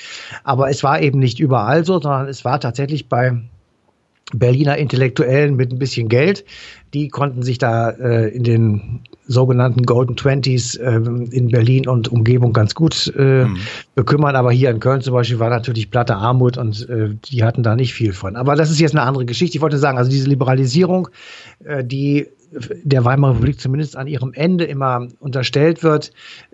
Aber 0.44 0.68
es 0.68 0.84
war 0.84 1.00
eben 1.00 1.18
nicht 1.18 1.40
überall 1.40 1.86
so, 1.86 1.94
sondern 2.02 2.28
es 2.28 2.44
war 2.44 2.60
tatsächlich 2.60 3.08
bei 3.08 3.40
Berliner 4.32 4.78
Intellektuellen 4.78 5.56
mit 5.56 5.72
ein 5.72 5.78
bisschen 5.78 6.08
Geld. 6.08 6.44
Die 6.94 7.08
konnten 7.08 7.42
sich 7.42 7.58
da 7.58 7.90
äh, 7.90 8.28
in 8.28 8.44
den 8.44 9.00
sogenannten 9.26 9.82
Golden 9.84 10.16
Twenties 10.16 10.74
äh, 10.76 11.00
in 11.30 11.48
Berlin 11.48 11.88
und 11.88 12.08
Umgebung 12.08 12.52
ganz 12.52 12.74
gut 12.74 13.12
äh, 13.16 13.44
mhm. 13.44 13.58
bekümmern. 13.94 14.36
Aber 14.36 14.52
hier 14.52 14.70
in 14.70 14.80
Köln 14.80 15.00
zum 15.00 15.14
Beispiel 15.14 15.38
war 15.38 15.50
natürlich 15.50 15.90
platte 15.90 16.16
Armut 16.16 16.58
und 16.58 16.88
äh, 16.88 17.10
die 17.24 17.44
hatten 17.44 17.62
da 17.62 17.76
nicht 17.76 17.94
viel 17.94 18.12
von. 18.12 18.36
Aber 18.36 18.56
das 18.56 18.70
ist 18.70 18.80
jetzt 18.80 18.94
eine 18.94 19.02
andere 19.02 19.26
Geschichte. 19.26 19.56
Ich 19.56 19.62
wollte 19.62 19.78
sagen, 19.78 19.98
also 19.98 20.10
diese 20.10 20.28
Liberalisierung, 20.28 21.08
äh, 21.64 21.84
die 21.84 22.28
der 22.82 23.04
Weimarer 23.04 23.32
Republik 23.32 23.60
zumindest 23.60 23.96
an 23.96 24.06
ihrem 24.06 24.32
Ende 24.34 24.64
immer 24.64 25.08
unterstellt 25.20 25.82
wird, 25.82 26.12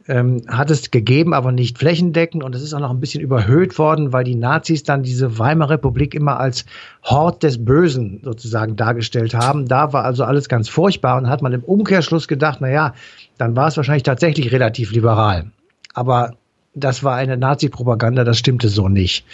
ähm, 0.09 0.43
hat 0.49 0.71
es 0.71 0.91
gegeben, 0.91 1.35
aber 1.35 1.53
nicht 1.53 1.79
flächendeckend. 1.79 2.43
Und 2.43 2.55
es 2.55 2.63
ist 2.63 2.75
auch 2.75 2.81
noch 2.81 2.91
ein 2.91 3.01
bisschen 3.01 3.21
überhöht 3.21 3.79
worden, 3.79 4.13
weil 4.13 4.25
die 4.25 4.35
Nazis 4.35 4.83
dann 4.83 5.03
diese 5.03 5.39
Weimarer 5.39 5.71
Republik 5.71 6.15
immer 6.15 6.41
als 6.41 6.65
Hort 7.05 7.43
des 7.43 7.65
Bösen 7.65 8.21
sozusagen 8.25 8.77
dargestellt 8.77 9.35
haben. 9.35 9.67
Da 9.67 9.93
war 9.93 10.05
also 10.05 10.25
alles 10.25 10.49
ganz 10.49 10.69
furchtbar 10.69 11.19
und 11.19 11.29
hat 11.29 11.43
man 11.43 11.53
im 11.53 11.63
Umkehrschluss 11.63 12.27
gedacht, 12.27 12.59
na 12.61 12.71
ja, 12.71 12.95
dann 13.37 13.55
war 13.55 13.69
es 13.69 13.77
wahrscheinlich 13.77 14.03
tatsächlich 14.03 14.51
relativ 14.51 14.93
liberal. 14.93 15.51
Aber 15.95 16.33
das 16.75 17.05
war 17.05 17.17
eine 17.17 17.37
Nazi-Propaganda, 17.37 18.25
das 18.25 18.39
stimmte 18.39 18.69
so 18.69 18.89
nicht. 18.89 19.25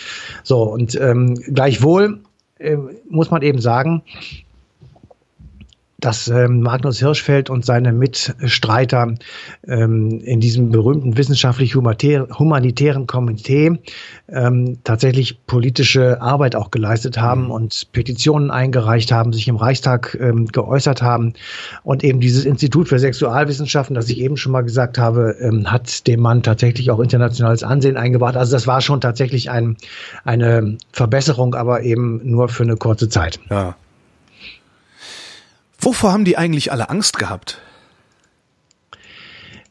So, 0.43 0.63
und 0.63 0.99
ähm, 1.01 1.35
gleichwohl 1.35 2.21
äh, 2.59 2.77
muss 3.09 3.31
man 3.31 3.43
eben 3.43 3.61
sagen, 3.61 4.03
dass 6.05 6.29
ähm, 6.29 6.61
Magnus 6.61 6.99
Hirschfeld 6.99 7.49
und 7.49 7.65
seine 7.65 7.93
Mitstreiter 7.93 9.15
ähm, 9.67 10.21
in 10.23 10.39
diesem 10.39 10.71
berühmten 10.71 11.17
wissenschaftlich-humanitären 11.17 13.07
Komitee 13.07 13.79
ähm, 14.29 14.79
tatsächlich 14.85 15.47
politische 15.47 16.21
Arbeit 16.21 16.57
auch 16.57 16.71
geleistet 16.71 17.19
haben 17.19 17.45
mhm. 17.45 17.51
und 17.53 17.93
Petitionen 17.93 18.51
eingereicht 18.51 19.13
haben, 19.13 19.33
sich 19.33 19.49
im 19.49 19.57
Reichstag 19.57 20.15
ähm, 20.21 20.47
geäußert 20.47 21.01
haben. 21.01 21.33
Und 21.85 22.05
eben 22.05 22.21
dieses 22.21 22.45
Institut 22.45 22.89
für 22.89 22.99
Sexualwissenschaften, 22.99 23.95
das 23.95 24.11
ich 24.11 24.19
eben 24.19 24.37
schon 24.37 24.53
mal 24.53 24.63
gesagt 24.63 24.99
habe, 24.99 25.37
ähm, 25.41 25.73
hat 25.73 26.07
dem 26.07 26.21
Mann 26.21 26.43
tatsächlich 26.43 26.91
auch 26.91 27.01
internationales 27.01 27.63
Ansehen 27.63 27.97
eingebracht. 27.97 28.37
Also 28.37 28.53
das 28.53 28.67
war 28.67 28.83
schon 28.83 29.01
tatsächlich 29.01 29.51
ein, 29.51 29.79
eine 30.25 30.77
Verbesserung, 30.93 31.55
aber 31.55 31.83
eben 31.83 32.21
nur 32.25 32.51
für 32.51 32.65
eine 32.65 32.77
kurze 32.77 33.09
Zeit. 33.09 33.41
Ja. 33.49 33.75
Wovor 35.79 36.13
haben 36.13 36.25
die 36.25 36.37
eigentlich 36.37 36.73
alle 36.73 36.91
Angst 36.91 37.19
gehabt? 37.19 37.61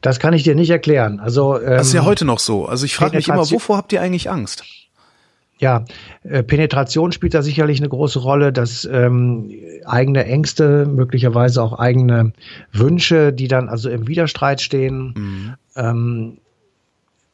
Das 0.02 0.20
kann 0.20 0.34
ich 0.34 0.44
dir 0.44 0.54
nicht 0.54 0.70
erklären. 0.70 1.20
Also 1.20 1.60
ähm, 1.60 1.72
das 1.72 1.88
ist 1.88 1.94
ja 1.94 2.04
heute 2.04 2.26
noch 2.26 2.40
so. 2.40 2.66
Also 2.66 2.86
ich 2.86 2.96
frage 2.96 3.16
mich 3.16 3.30
immer, 3.30 3.50
wovor 3.50 3.78
habt 3.78 3.94
ihr 3.94 4.02
eigentlich 4.02 4.30
Angst? 4.30 4.64
Ja, 5.58 5.86
äh, 6.24 6.44
Penetration 6.44 7.14
spielt 7.14 7.34
da 7.34 7.42
sicherlich 7.42 7.80
eine 7.80 7.88
große 7.88 8.20
Rolle, 8.20 8.52
dass 8.52 8.84
ähm, 8.84 9.50
eigene 9.86 10.26
Ängste, 10.26 10.86
möglicherweise 10.86 11.64
auch 11.64 11.80
eigene 11.80 12.34
Wünsche, 12.74 13.32
die 13.32 13.48
dann 13.48 13.70
also 13.70 13.90
im 13.90 14.08
Widerstreit 14.08 14.60
stehen. 14.60 15.14
Mhm. 15.16 15.54
Ähm, 15.78 16.38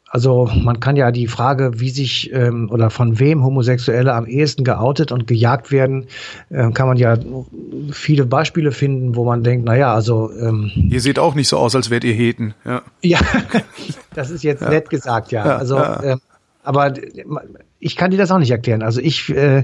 also 0.10 0.50
man 0.54 0.80
kann 0.80 0.96
ja 0.96 1.12
die 1.12 1.28
Frage, 1.28 1.80
wie 1.80 1.90
sich 1.90 2.32
ähm, 2.34 2.70
oder 2.72 2.90
von 2.90 3.20
wem 3.20 3.44
Homosexuelle 3.44 4.14
am 4.14 4.26
ehesten 4.26 4.64
geoutet 4.64 5.12
und 5.12 5.28
gejagt 5.28 5.72
werden, 5.72 6.08
äh, 6.50 6.72
kann 6.72 6.88
man 6.88 6.98
ja 6.98 7.18
viele 7.92 8.26
Beispiele 8.26 8.72
finden, 8.72 9.16
wo 9.16 9.24
man 9.24 9.44
denkt, 9.44 9.66
naja, 9.66 9.94
also 9.94 10.32
ähm, 10.32 10.72
ihr 10.90 11.02
seht 11.02 11.20
auch 11.20 11.36
nicht 11.36 11.48
so 11.48 11.58
aus, 11.58 11.76
als 11.76 11.90
wärt 11.90 12.04
ihr 12.04 12.14
Heten, 12.14 12.56
ja. 12.66 12.82
Ja, 13.02 13.20
das 14.14 14.32
ist 14.32 14.44
jetzt 14.44 14.62
ja. 14.62 14.70
nett 14.70 14.90
gesagt, 14.90 15.32
ja. 15.32 15.46
ja 15.46 15.58
also, 15.58 15.76
ja. 15.76 16.02
Äh, 16.02 16.18
aber 16.64 16.94
ich 17.80 17.96
kann 17.96 18.12
dir 18.12 18.18
das 18.18 18.32
auch 18.32 18.40
nicht 18.40 18.52
erklären. 18.52 18.82
Also 18.82 19.02
ich 19.02 19.30
äh, 19.30 19.64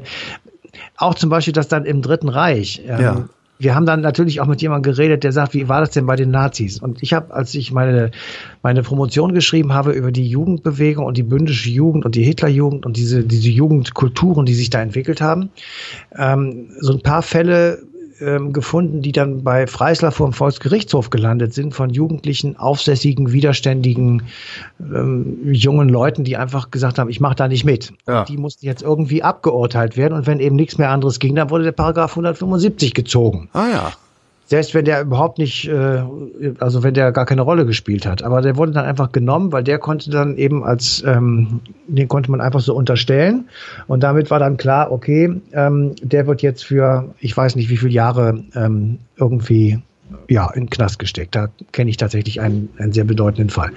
auch 0.98 1.16
zum 1.16 1.30
Beispiel 1.30 1.54
das 1.54 1.68
dann 1.68 1.86
im 1.86 2.02
Dritten 2.02 2.30
Reich. 2.30 2.82
Ähm, 2.88 3.02
ja 3.02 3.30
wir 3.58 3.74
haben 3.74 3.86
dann 3.86 4.02
natürlich 4.02 4.42
auch 4.42 4.48
mit 4.48 4.62
jemandem 4.62 4.94
geredet, 4.94 5.24
der 5.24 5.32
sagt, 5.32 5.54
wie 5.54 5.70
war 5.70 5.80
das 5.80 5.92
denn 5.92 6.06
bei 6.06 6.16
den 6.16 6.30
Nazis? 6.30 6.82
Und 6.82 7.02
ich 7.02 7.14
habe, 7.14 7.34
als 7.34 7.56
ich 7.56 7.72
meine, 7.72 8.12
meine 8.62 8.84
Promotion 8.84 9.34
geschrieben 9.34 9.74
habe 9.74 9.94
über 9.94 10.12
die 10.12 10.28
Jugendbewegung 10.28 11.06
und 11.06 11.16
die 11.16 11.24
bündische 11.24 11.70
Jugend 11.70 12.06
und 12.06 12.16
die 12.16 12.24
Hitlerjugend 12.24 12.86
und 12.86 12.98
diese, 12.98 13.24
diese 13.24 13.50
Jugendkulturen, 13.50 14.46
die 14.46 14.54
sich 14.54 14.70
da 14.70 14.82
entwickelt 14.82 15.22
haben, 15.22 15.50
ähm, 16.18 16.70
so 16.80 16.94
ein 16.94 17.02
paar 17.02 17.22
Fälle 17.22 17.84
ähm, 18.22 18.54
gefunden, 18.54 19.02
die 19.02 19.12
dann 19.12 19.44
bei 19.44 19.68
Freisler 19.68 20.12
vor 20.12 20.28
dem 20.28 20.34
Volksgerichtshof 20.34 21.10
gelandet 21.10 21.54
sind, 21.54 21.74
von 21.74 21.90
jugendlichen, 21.90 22.58
aufsässigen, 22.58 23.32
widerständigen 23.32 24.24
ähm, 24.80 25.40
jungen 25.52 25.90
Leuten, 25.90 26.24
die 26.24 26.38
einfach 26.38 26.72
gesagt 26.72 27.00
haben, 27.00 27.10
ich 27.10 27.20
mache 27.20 27.36
da 27.36 27.48
nicht 27.48 27.66
mit. 27.66 27.94
Ja. 28.08 28.24
Die 28.26 28.38
mussten 28.38 28.66
jetzt 28.66 28.82
irgendwie 28.82 29.24
abgeurteilt 29.24 29.98
werden 29.98 30.14
und 30.14 30.28
wenn 30.28 30.40
eben 30.40 30.56
nichts 30.56 30.78
mehr 30.78 30.90
anderes 30.90 31.20
ging, 31.20 31.36
dann 31.36 31.50
wurde 31.50 31.64
der 31.64 31.72
Paragraph 31.72 32.12
175 32.12 32.94
gezogen. 32.94 33.50
Ah 33.54 33.68
ja. 33.72 33.92
Selbst 34.48 34.76
wenn 34.76 34.86
der 34.86 35.02
überhaupt 35.02 35.40
nicht, 35.40 35.68
äh, 35.68 36.04
also 36.60 36.84
wenn 36.84 36.94
der 36.94 37.12
gar 37.12 37.26
keine 37.26 37.42
Rolle 37.42 37.66
gespielt 37.66 38.06
hat. 38.06 38.22
Aber 38.22 38.42
der 38.42 38.58
wurde 38.58 38.74
dann 38.74 38.86
einfach 38.86 39.12
genommen, 39.12 39.52
weil 39.52 39.64
der 39.64 39.80
konnte 39.80 40.12
dann 40.12 40.38
eben 40.38 40.64
als, 40.64 41.04
ähm, 41.06 41.62
den 41.88 42.08
konnte 42.08 42.30
man 42.30 42.42
einfach 42.42 42.60
so 42.60 42.76
unterstellen. 42.76 43.50
Und 43.88 44.04
damit 44.04 44.30
war 44.30 44.40
dann 44.40 44.58
klar, 44.58 44.92
okay, 44.92 45.42
ähm, 45.52 45.96
der 46.02 46.28
wird 46.28 46.44
jetzt 46.44 46.64
für, 46.64 47.14
ich 47.20 47.36
weiß 47.36 47.56
nicht 47.56 47.70
wie 47.70 47.78
viele 47.78 47.92
Jahre 47.92 48.44
ähm, 48.54 49.00
irgendwie 49.18 49.80
ja, 50.30 50.52
in 50.52 50.66
den 50.66 50.70
Knast 50.70 51.00
gesteckt. 51.00 51.34
Da 51.34 51.48
kenne 51.72 51.90
ich 51.90 51.98
tatsächlich 51.98 52.40
einen, 52.40 52.70
einen 52.78 52.94
sehr 52.94 53.06
bedeutenden 53.06 53.50
Fall. 53.50 53.72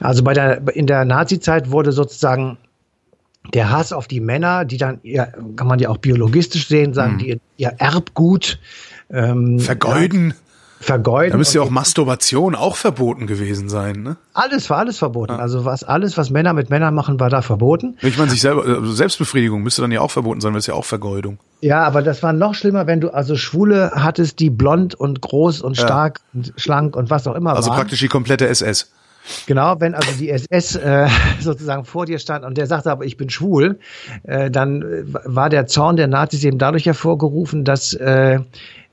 Also 0.00 0.24
bei 0.24 0.34
der, 0.34 0.62
in 0.74 0.88
der 0.88 1.04
Nazi-Zeit 1.04 1.70
wurde 1.70 1.92
sozusagen 1.92 2.58
der 3.54 3.70
Hass 3.70 3.92
auf 3.92 4.06
die 4.06 4.20
Männer, 4.20 4.64
die 4.64 4.76
dann, 4.76 5.00
ja, 5.02 5.26
kann 5.56 5.66
man 5.66 5.78
ja 5.78 5.88
auch 5.88 5.98
biologistisch 5.98 6.68
sehen, 6.68 6.94
sagen, 6.94 7.14
mhm. 7.14 7.18
die 7.18 7.40
ihr 7.56 7.72
Erbgut 7.78 8.58
ähm, 9.12 9.58
vergeuden. 9.58 10.30
Ja, 10.30 10.34
vergeuden. 10.82 11.30
Da 11.32 11.38
müsste 11.38 11.58
ja 11.58 11.64
auch 11.64 11.70
Masturbation 11.70 12.54
auch 12.54 12.76
verboten 12.76 13.26
gewesen 13.26 13.68
sein, 13.68 14.02
ne? 14.02 14.16
Alles 14.34 14.68
war 14.68 14.78
alles 14.78 14.98
verboten. 14.98 15.34
Ja. 15.34 15.38
Also 15.38 15.64
was 15.64 15.84
alles, 15.84 16.18
was 16.18 16.30
Männer 16.30 16.52
mit 16.52 16.70
Männern 16.70 16.94
machen, 16.94 17.20
war 17.20 17.30
da 17.30 17.40
verboten. 17.42 17.96
Ich 18.02 18.18
meine, 18.18 18.30
sich 18.30 18.40
selber, 18.40 18.64
also 18.64 18.92
Selbstbefriedigung 18.92 19.62
müsste 19.62 19.82
dann 19.82 19.92
ja 19.92 20.00
auch 20.00 20.10
verboten 20.10 20.40
sein, 20.40 20.52
weil 20.52 20.58
es 20.58 20.66
ja 20.66 20.74
auch 20.74 20.84
Vergeudung. 20.84 21.38
Ja, 21.60 21.84
aber 21.84 22.02
das 22.02 22.22
war 22.22 22.32
noch 22.32 22.54
schlimmer, 22.54 22.86
wenn 22.86 23.00
du 23.00 23.10
also 23.10 23.36
Schwule 23.36 23.92
hattest, 23.94 24.40
die 24.40 24.50
blond 24.50 24.94
und 24.94 25.20
groß 25.20 25.62
und 25.62 25.76
stark 25.76 26.20
ja. 26.32 26.38
und 26.38 26.52
schlank 26.56 26.96
und 26.96 27.10
was 27.10 27.26
auch 27.26 27.36
immer 27.36 27.54
Also 27.54 27.70
waren. 27.70 27.78
praktisch 27.78 28.00
die 28.00 28.08
komplette 28.08 28.48
SS. 28.48 28.90
Genau, 29.46 29.76
wenn 29.78 29.94
also 29.94 30.10
die 30.18 30.30
SS 30.30 30.74
äh, 30.76 31.06
sozusagen 31.40 31.84
vor 31.84 32.06
dir 32.06 32.18
stand 32.18 32.44
und 32.44 32.58
der 32.58 32.66
sagte, 32.66 32.90
aber 32.90 33.04
ich 33.04 33.16
bin 33.16 33.30
schwul, 33.30 33.78
äh, 34.24 34.50
dann 34.50 34.84
war 35.24 35.48
der 35.48 35.66
Zorn 35.66 35.96
der 35.96 36.08
Nazis 36.08 36.42
eben 36.42 36.58
dadurch 36.58 36.86
hervorgerufen, 36.86 37.64
dass 37.64 37.94
äh, 37.94 38.40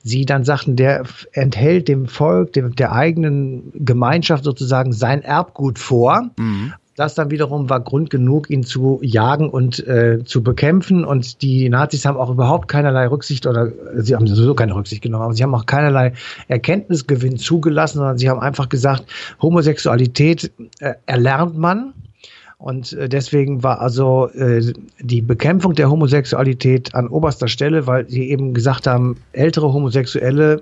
sie 0.03 0.25
dann 0.25 0.43
sagten, 0.43 0.75
der 0.75 1.03
enthält 1.31 1.87
dem 1.87 2.07
Volk, 2.07 2.53
dem, 2.53 2.75
der 2.75 2.91
eigenen 2.91 3.71
Gemeinschaft 3.73 4.43
sozusagen 4.43 4.93
sein 4.93 5.21
Erbgut 5.21 5.79
vor. 5.79 6.29
Mhm. 6.37 6.73
Das 6.95 7.15
dann 7.15 7.31
wiederum 7.31 7.69
war 7.69 7.79
Grund 7.79 8.09
genug, 8.09 8.49
ihn 8.49 8.63
zu 8.63 8.99
jagen 9.01 9.49
und 9.49 9.87
äh, 9.87 10.25
zu 10.25 10.43
bekämpfen. 10.43 11.05
Und 11.05 11.41
die 11.41 11.69
Nazis 11.69 12.03
haben 12.03 12.17
auch 12.17 12.29
überhaupt 12.29 12.67
keinerlei 12.67 13.07
Rücksicht 13.07 13.47
oder 13.47 13.71
sie 13.95 14.15
haben 14.15 14.27
sowieso 14.27 14.53
keine 14.53 14.75
Rücksicht 14.75 15.01
genommen, 15.01 15.23
aber 15.23 15.33
sie 15.33 15.43
haben 15.43 15.55
auch 15.55 15.65
keinerlei 15.65 16.11
Erkenntnisgewinn 16.49 17.37
zugelassen, 17.37 17.99
sondern 17.99 18.17
sie 18.17 18.29
haben 18.29 18.41
einfach 18.41 18.67
gesagt, 18.67 19.05
Homosexualität 19.41 20.51
äh, 20.79 20.95
erlernt 21.05 21.57
man 21.57 21.93
und 22.59 22.91
äh, 22.91 23.07
deswegen 23.07 23.63
war 23.63 23.79
also 23.79 24.27
äh, 24.27 24.73
die 24.99 25.21
Bekämpfung 25.21 25.75
der 25.75 25.89
Homosexualität 25.89 26.93
an 26.93 27.07
oberster 27.07 27.47
Stelle, 27.47 27.87
weil 27.87 28.07
sie 28.09 28.29
eben 28.29 28.53
gesagt 28.53 28.85
haben, 28.85 29.15
ältere 29.31 29.71
Homosexuelle 29.73 30.61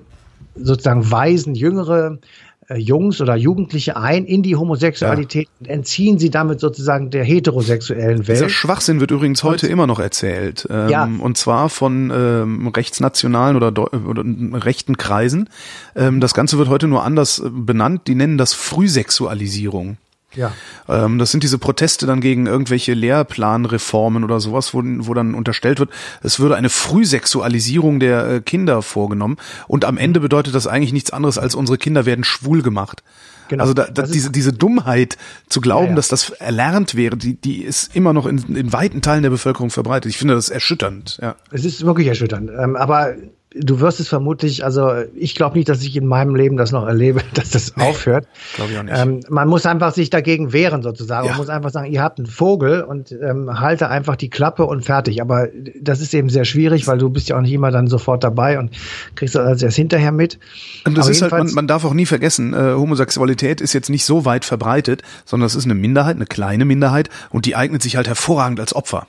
sozusagen 0.55 1.09
weisen 1.09 1.55
jüngere 1.55 2.19
äh, 2.67 2.77
Jungs 2.77 3.19
oder 3.19 3.35
Jugendliche 3.35 3.97
ein 3.97 4.25
in 4.25 4.43
die 4.43 4.55
Homosexualität 4.55 5.47
ja. 5.47 5.51
und 5.59 5.69
entziehen 5.69 6.19
sie 6.19 6.29
damit 6.29 6.59
sozusagen 6.59 7.09
der 7.09 7.23
heterosexuellen 7.23 8.27
Welt. 8.27 8.37
Dieser 8.37 8.49
Schwachsinn 8.49 8.99
wird 8.99 9.09
übrigens 9.09 9.43
heute 9.43 9.65
und, 9.65 9.71
immer 9.71 9.87
noch 9.87 9.99
erzählt. 9.99 10.67
Ähm, 10.69 10.89
ja. 10.89 11.09
Und 11.19 11.35
zwar 11.39 11.67
von 11.67 12.13
ähm, 12.13 12.67
rechtsnationalen 12.67 13.55
oder, 13.55 13.69
oder 13.91 14.23
rechten 14.63 14.97
Kreisen. 14.97 15.49
Ähm, 15.95 16.19
das 16.19 16.35
Ganze 16.35 16.59
wird 16.59 16.69
heute 16.69 16.87
nur 16.87 17.03
anders 17.03 17.39
äh, 17.39 17.49
benannt. 17.49 18.03
Die 18.05 18.13
nennen 18.13 18.37
das 18.37 18.53
Frühsexualisierung. 18.53 19.97
Ja. 20.35 20.53
Ähm, 20.87 21.17
das 21.19 21.31
sind 21.31 21.43
diese 21.43 21.57
Proteste 21.57 22.05
dann 22.05 22.21
gegen 22.21 22.47
irgendwelche 22.47 22.93
Lehrplanreformen 22.93 24.23
oder 24.23 24.39
sowas, 24.39 24.73
wo, 24.73 24.81
wo 24.83 25.13
dann 25.13 25.33
unterstellt 25.33 25.79
wird, 25.79 25.89
es 26.21 26.39
würde 26.39 26.55
eine 26.55 26.69
Frühsexualisierung 26.69 27.99
der 27.99 28.27
äh, 28.27 28.41
Kinder 28.41 28.81
vorgenommen. 28.81 29.37
Und 29.67 29.85
am 29.85 29.97
Ende 29.97 30.19
bedeutet 30.19 30.53
das 30.53 30.67
eigentlich 30.67 30.93
nichts 30.93 31.11
anderes, 31.11 31.37
als 31.37 31.55
unsere 31.55 31.77
Kinder 31.77 32.05
werden 32.05 32.23
schwul 32.23 32.61
gemacht. 32.61 33.03
Genau. 33.47 33.63
Also 33.63 33.73
da, 33.73 33.85
da, 33.85 34.03
diese, 34.03 34.29
diese 34.29 34.51
Dummheit 34.51 35.17
zu 35.47 35.61
glauben, 35.61 35.85
ja, 35.85 35.89
ja. 35.91 35.95
dass 35.95 36.09
das 36.09 36.31
erlernt 36.31 36.95
wäre, 36.95 37.15
die, 37.15 37.35
die 37.35 37.63
ist 37.63 37.95
immer 37.95 38.11
noch 38.11 38.25
in, 38.25 38.55
in 38.55 38.73
weiten 38.73 39.01
Teilen 39.01 39.23
der 39.23 39.29
Bevölkerung 39.29 39.69
verbreitet. 39.69 40.11
Ich 40.11 40.17
finde 40.17 40.35
das 40.35 40.49
erschütternd. 40.49 41.19
Ja. 41.21 41.35
Es 41.51 41.63
ist 41.63 41.85
wirklich 41.85 42.07
erschütternd. 42.07 42.51
Ähm, 42.57 42.75
aber 42.75 43.15
du 43.59 43.79
wirst 43.79 43.99
es 43.99 44.07
vermutlich, 44.07 44.63
also 44.63 44.91
ich 45.15 45.35
glaube 45.35 45.57
nicht, 45.57 45.69
dass 45.69 45.81
ich 45.81 45.95
in 45.95 46.05
meinem 46.05 46.35
Leben 46.35 46.57
das 46.57 46.71
noch 46.71 46.85
erlebe, 46.85 47.21
dass 47.33 47.51
das 47.51 47.75
nee, 47.75 47.83
aufhört. 47.83 48.27
Glaube 48.55 48.71
ich 48.71 48.79
auch 48.79 48.83
nicht. 48.83 48.97
Ähm, 48.97 49.19
man 49.29 49.47
muss 49.47 49.65
einfach 49.65 49.93
sich 49.93 50.09
dagegen 50.09 50.53
wehren 50.53 50.81
sozusagen. 50.83 51.25
Ja. 51.25 51.31
Man 51.31 51.39
muss 51.39 51.49
einfach 51.49 51.69
sagen, 51.69 51.91
ihr 51.91 52.01
habt 52.01 52.19
einen 52.19 52.27
Vogel 52.27 52.83
und 52.83 53.11
ähm, 53.11 53.59
halte 53.59 53.89
einfach 53.89 54.15
die 54.15 54.29
Klappe 54.29 54.65
und 54.65 54.83
fertig. 54.83 55.21
Aber 55.21 55.47
das 55.79 56.01
ist 56.01 56.13
eben 56.13 56.29
sehr 56.29 56.45
schwierig, 56.45 56.87
weil 56.87 56.97
du 56.97 57.09
bist 57.09 57.29
ja 57.29 57.37
auch 57.37 57.41
nicht 57.41 57.53
immer 57.53 57.71
dann 57.71 57.87
sofort 57.87 58.23
dabei 58.23 58.59
und 58.59 58.71
kriegst 59.15 59.35
das 59.35 59.45
alles 59.45 59.63
erst 59.63 59.77
hinterher 59.77 60.11
mit. 60.11 60.39
Und 60.85 60.97
das 60.97 61.05
Aber 61.05 61.11
ist 61.11 61.21
halt, 61.21 61.31
man, 61.31 61.53
man 61.53 61.67
darf 61.67 61.85
auch 61.85 61.93
nie 61.93 62.05
vergessen, 62.05 62.53
äh, 62.53 62.73
Homosexualität 62.73 63.61
ist 63.61 63.73
jetzt 63.73 63.89
nicht 63.89 64.05
so 64.05 64.25
weit 64.25 64.45
verbreitet, 64.45 65.01
sondern 65.25 65.47
es 65.47 65.55
ist 65.55 65.65
eine 65.65 65.75
Minderheit, 65.75 66.15
eine 66.15 66.25
kleine 66.25 66.65
Minderheit 66.65 67.09
und 67.29 67.45
die 67.45 67.55
eignet 67.55 67.81
sich 67.81 67.95
halt 67.95 68.07
hervorragend 68.07 68.59
als 68.59 68.75
Opfer. 68.75 69.07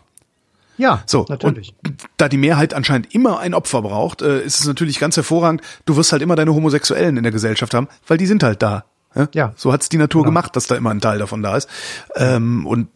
Ja, 0.78 1.02
so, 1.06 1.26
natürlich. 1.28 1.75
Und 1.85 2.04
da 2.16 2.28
die 2.28 2.37
Mehrheit 2.37 2.73
anscheinend 2.73 3.14
immer 3.14 3.40
ein 3.40 3.52
Opfer 3.52 3.82
braucht, 3.82 4.23
äh, 4.23 4.40
ist 4.40 4.61
es 4.61 4.66
natürlich 4.66 4.99
ganz 4.99 5.16
hervorragend, 5.16 5.61
du 5.85 5.97
wirst 5.97 6.12
halt 6.12 6.23
immer 6.23 6.37
deine 6.37 6.54
Homosexuellen 6.54 7.16
in 7.16 7.25
der 7.25 7.32
Gesellschaft 7.32 7.75
haben, 7.75 7.88
weil 8.06 8.16
die 8.16 8.26
sind 8.26 8.42
halt 8.42 8.62
da. 8.62 8.85
Ja, 9.14 9.28
ja. 9.35 9.52
so 9.56 9.73
hat's 9.73 9.88
die 9.88 9.97
Natur 9.97 10.23
genau. 10.23 10.30
gemacht, 10.30 10.54
dass 10.54 10.66
da 10.66 10.76
immer 10.76 10.90
ein 10.90 11.00
Teil 11.00 11.18
davon 11.18 11.42
da 11.42 11.56
ist. 11.56 11.68
Ähm, 12.14 12.66
und 12.66 12.88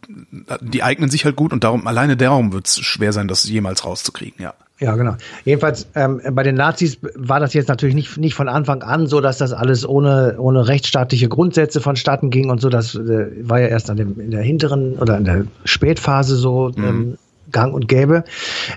die 0.61 0.83
eignen 0.83 1.09
sich 1.09 1.25
halt 1.25 1.35
gut 1.35 1.51
und 1.51 1.63
darum, 1.63 1.87
alleine 1.87 2.15
darum 2.15 2.53
wird's 2.53 2.79
schwer 2.79 3.11
sein, 3.13 3.27
das 3.27 3.43
jemals 3.43 3.83
rauszukriegen, 3.83 4.41
ja. 4.41 4.53
Ja, 4.79 4.95
genau. 4.95 5.15
Jedenfalls 5.45 5.87
ähm, 5.95 6.19
bei 6.31 6.43
den 6.43 6.55
Nazis 6.55 6.97
war 7.15 7.39
das 7.39 7.53
jetzt 7.53 7.69
natürlich 7.69 7.95
nicht, 7.95 8.17
nicht 8.17 8.33
von 8.33 8.49
Anfang 8.49 8.83
an 8.83 9.07
so, 9.07 9.21
dass 9.21 9.37
das 9.37 9.53
alles 9.53 9.87
ohne, 9.87 10.35
ohne 10.39 10.67
rechtsstaatliche 10.67 11.29
Grundsätze 11.29 11.79
vonstatten 11.79 12.31
ging 12.31 12.49
und 12.49 12.59
so. 12.59 12.69
Das 12.69 12.95
äh, 12.95 13.27
war 13.47 13.61
ja 13.61 13.67
erst 13.67 13.89
an 13.89 13.97
dem, 13.97 14.19
in 14.19 14.31
der 14.31 14.41
hinteren 14.41 14.95
oder 14.95 15.17
in 15.17 15.25
der 15.25 15.45
Spätphase 15.63 16.35
so 16.35 16.71
mhm. 16.75 16.83
ähm, 16.83 17.17
gang 17.53 17.73
und 17.73 17.87
gäbe. 17.87 18.25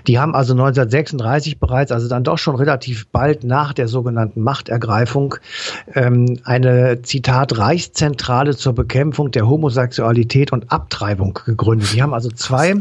Die 0.07 0.19
haben 0.19 0.33
also 0.33 0.53
1936 0.53 1.59
bereits, 1.59 1.91
also 1.91 2.07
dann 2.07 2.23
doch 2.23 2.37
schon 2.37 2.55
relativ 2.55 3.07
bald 3.07 3.43
nach 3.43 3.73
der 3.73 3.87
sogenannten 3.87 4.41
Machtergreifung, 4.41 5.35
ähm, 5.93 6.39
eine 6.43 7.01
Zitat 7.01 7.57
Reichszentrale 7.57 8.55
zur 8.55 8.73
Bekämpfung 8.73 9.31
der 9.31 9.49
Homosexualität 9.49 10.53
und 10.53 10.71
Abtreibung 10.71 11.39
gegründet. 11.45 11.93
Die 11.93 12.01
haben 12.01 12.13
also 12.13 12.29
zwei 12.29 12.75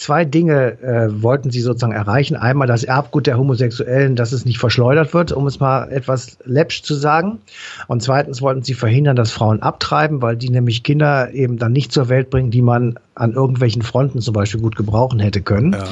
zwei 0.00 0.24
Dinge 0.24 0.80
äh, 0.82 1.22
wollten 1.22 1.50
sie 1.50 1.60
sozusagen 1.60 1.92
erreichen. 1.92 2.34
Einmal 2.34 2.66
das 2.66 2.84
Erbgut 2.84 3.26
der 3.26 3.38
Homosexuellen, 3.38 4.16
dass 4.16 4.32
es 4.32 4.44
nicht 4.44 4.58
verschleudert 4.58 5.12
wird, 5.12 5.30
um 5.30 5.46
es 5.46 5.60
mal 5.60 5.92
etwas 5.92 6.38
läppsch 6.44 6.82
zu 6.82 6.94
sagen. 6.94 7.38
Und 7.86 8.02
zweitens 8.02 8.40
wollten 8.40 8.62
sie 8.62 8.74
verhindern, 8.74 9.14
dass 9.14 9.30
Frauen 9.30 9.60
abtreiben, 9.62 10.22
weil 10.22 10.36
die 10.36 10.48
nämlich 10.48 10.82
Kinder 10.82 11.32
eben 11.32 11.58
dann 11.58 11.72
nicht 11.72 11.92
zur 11.92 12.08
Welt 12.08 12.30
bringen, 12.30 12.50
die 12.50 12.62
man 12.62 12.98
an 13.14 13.32
irgendwelchen 13.32 13.82
Fronten 13.82 14.20
zum 14.20 14.32
Beispiel 14.32 14.60
gut 14.60 14.76
gebrauchen 14.76 15.20
hätte 15.20 15.42
können. 15.42 15.74
Ja. 15.74 15.84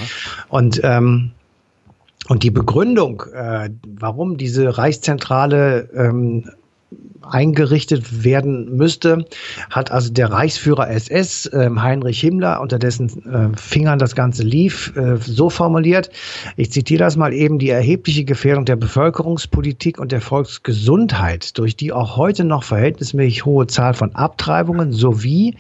Und 0.49 0.81
ähm, 0.83 1.33
Und 2.29 2.43
die 2.43 2.51
Begründung, 2.51 3.23
äh, 3.33 3.71
warum 3.87 4.37
diese 4.37 4.77
Reichszentrale 4.77 5.89
ähm, 5.95 6.51
eingerichtet 7.23 8.25
werden 8.25 8.77
müsste, 8.77 9.25
hat 9.71 9.91
also 9.91 10.13
der 10.13 10.31
Reichsführer 10.31 10.89
SS 10.91 11.47
äh, 11.47 11.71
Heinrich 11.77 12.21
Himmler, 12.21 12.61
unter 12.61 12.79
dessen 12.79 13.09
äh, 13.25 13.57
Fingern 13.57 13.99
das 13.99 14.15
Ganze 14.15 14.43
lief, 14.43 14.95
äh, 14.97 15.17
so 15.17 15.51
formuliert. 15.51 16.11
Ich 16.57 16.73
zitiere 16.73 17.01
das 17.01 17.17
mal 17.17 17.33
eben, 17.33 17.59
die 17.59 17.71
erhebliche 17.71 18.25
Gefährdung 18.25 18.65
der 18.65 18.77
Bevölkerungspolitik 18.77 19.99
und 19.99 20.13
der 20.13 20.21
Volksgesundheit 20.21 21.59
durch 21.59 21.77
die 21.77 21.93
auch 21.93 22.17
heute 22.17 22.45
noch 22.45 22.63
verhältnismäßig 22.63 23.45
hohe 23.45 23.67
Zahl 23.67 23.95
von 23.95 24.15
Abtreibungen 24.15 24.93
sowie 24.93 25.57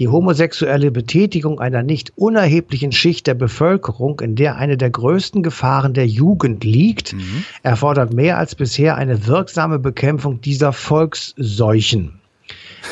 die 0.00 0.08
homosexuelle 0.08 0.90
Betätigung 0.90 1.60
einer 1.60 1.82
nicht 1.82 2.14
unerheblichen 2.16 2.90
Schicht 2.90 3.26
der 3.26 3.34
Bevölkerung, 3.34 4.18
in 4.20 4.34
der 4.34 4.56
eine 4.56 4.78
der 4.78 4.88
größten 4.88 5.42
Gefahren 5.42 5.92
der 5.92 6.06
Jugend 6.06 6.64
liegt, 6.64 7.12
mhm. 7.12 7.44
erfordert 7.62 8.14
mehr 8.14 8.38
als 8.38 8.54
bisher 8.54 8.96
eine 8.96 9.26
wirksame 9.26 9.78
Bekämpfung 9.78 10.40
dieser 10.40 10.72
Volksseuchen. 10.72 12.14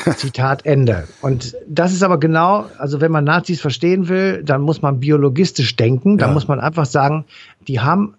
Zitat 0.17 0.67
Ende. 0.67 1.07
Und 1.21 1.55
das 1.67 1.93
ist 1.93 2.03
aber 2.03 2.19
genau, 2.19 2.67
also 2.77 3.01
wenn 3.01 3.11
man 3.11 3.23
Nazis 3.23 3.59
verstehen 3.59 4.07
will, 4.07 4.43
dann 4.43 4.61
muss 4.61 4.83
man 4.83 4.99
biologistisch 4.99 5.75
denken. 5.75 6.19
Dann 6.19 6.29
ja. 6.29 6.33
muss 6.35 6.47
man 6.47 6.59
einfach 6.59 6.85
sagen, 6.85 7.25
die 7.67 7.79
haben 7.79 8.13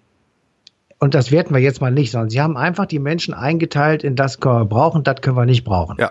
und 0.98 1.14
das 1.14 1.30
werten 1.30 1.54
wir 1.54 1.62
jetzt 1.62 1.80
mal 1.80 1.90
nicht, 1.92 2.10
sondern 2.10 2.28
sie 2.28 2.42
haben 2.42 2.58
einfach 2.58 2.84
die 2.84 2.98
Menschen 2.98 3.32
eingeteilt 3.32 4.04
in 4.04 4.16
das 4.16 4.38
können 4.38 4.56
wir 4.56 4.64
brauchen, 4.66 5.02
das 5.02 5.22
können 5.22 5.36
wir 5.36 5.46
nicht 5.46 5.64
brauchen. 5.64 5.96
Ja. 5.98 6.10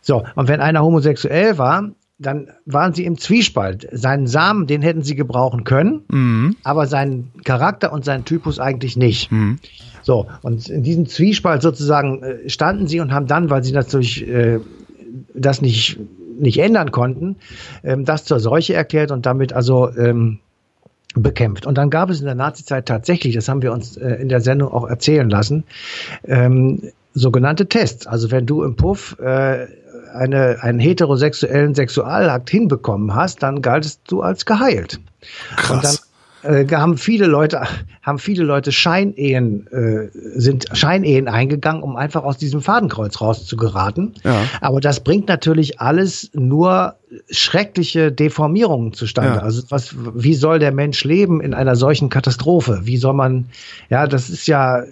So, 0.00 0.24
und 0.34 0.48
wenn 0.48 0.60
einer 0.60 0.82
homosexuell 0.82 1.56
war, 1.56 1.90
dann 2.24 2.48
waren 2.66 2.94
sie 2.94 3.04
im 3.04 3.18
Zwiespalt. 3.18 3.88
Seinen 3.92 4.26
Samen, 4.26 4.66
den 4.66 4.82
hätten 4.82 5.02
sie 5.02 5.14
gebrauchen 5.14 5.64
können, 5.64 6.02
mhm. 6.08 6.56
aber 6.64 6.86
seinen 6.86 7.32
Charakter 7.44 7.92
und 7.92 8.04
seinen 8.04 8.24
Typus 8.24 8.58
eigentlich 8.58 8.96
nicht. 8.96 9.30
Mhm. 9.30 9.58
So, 10.02 10.26
und 10.42 10.68
in 10.68 10.82
diesem 10.82 11.06
Zwiespalt 11.06 11.62
sozusagen 11.62 12.22
äh, 12.22 12.48
standen 12.48 12.86
sie 12.86 13.00
und 13.00 13.12
haben 13.12 13.26
dann, 13.26 13.48
weil 13.50 13.64
sie 13.64 13.72
natürlich 13.72 14.26
äh, 14.28 14.60
das 15.34 15.62
nicht, 15.62 15.98
nicht 16.38 16.58
ändern 16.58 16.90
konnten, 16.90 17.36
ähm, 17.82 18.04
das 18.04 18.24
zur 18.24 18.40
Seuche 18.40 18.74
erklärt 18.74 19.10
und 19.10 19.24
damit 19.26 19.52
also 19.52 19.90
ähm, 19.96 20.40
bekämpft. 21.14 21.66
Und 21.66 21.78
dann 21.78 21.90
gab 21.90 22.10
es 22.10 22.20
in 22.20 22.26
der 22.26 22.34
Nazizeit 22.34 22.86
tatsächlich, 22.86 23.34
das 23.34 23.48
haben 23.48 23.62
wir 23.62 23.72
uns 23.72 23.96
äh, 23.96 24.16
in 24.16 24.28
der 24.28 24.40
Sendung 24.40 24.72
auch 24.72 24.88
erzählen 24.88 25.28
lassen, 25.28 25.64
ähm, 26.24 26.82
sogenannte 27.14 27.66
Tests. 27.66 28.06
Also 28.06 28.30
wenn 28.30 28.46
du 28.46 28.62
im 28.62 28.76
Puff 28.76 29.16
äh, 29.20 29.66
eine, 30.14 30.58
einen 30.62 30.78
heterosexuellen 30.78 31.74
Sexualakt 31.74 32.50
hinbekommen 32.50 33.14
hast, 33.14 33.42
dann 33.42 33.62
galtest 33.62 34.00
du 34.08 34.22
als 34.22 34.46
geheilt. 34.46 35.00
Krass. 35.56 35.70
Und 35.70 35.84
dann 35.84 35.98
äh, 36.44 36.66
haben 36.76 36.98
viele 36.98 37.26
Leute 37.26 37.62
haben 38.02 38.18
viele 38.18 38.44
Leute 38.44 38.70
Scheinehen 38.70 39.66
äh, 39.68 40.10
sind 40.38 40.66
Scheinehen 40.72 41.26
eingegangen, 41.26 41.82
um 41.82 41.96
einfach 41.96 42.22
aus 42.22 42.36
diesem 42.36 42.60
Fadenkreuz 42.60 43.20
rauszugeraten. 43.20 44.12
Ja. 44.24 44.42
Aber 44.60 44.80
das 44.80 45.00
bringt 45.00 45.28
natürlich 45.28 45.80
alles 45.80 46.30
nur 46.34 46.96
schreckliche 47.30 48.12
Deformierungen 48.12 48.92
zustande. 48.92 49.38
Ja. 49.38 49.42
Also 49.42 49.62
was 49.70 49.94
wie 49.96 50.34
soll 50.34 50.58
der 50.58 50.72
Mensch 50.72 51.04
leben 51.04 51.40
in 51.40 51.54
einer 51.54 51.76
solchen 51.76 52.10
Katastrophe? 52.10 52.80
Wie 52.84 52.98
soll 52.98 53.14
man 53.14 53.46
ja, 53.88 54.06
das 54.06 54.28
ist 54.28 54.46
ja 54.46 54.82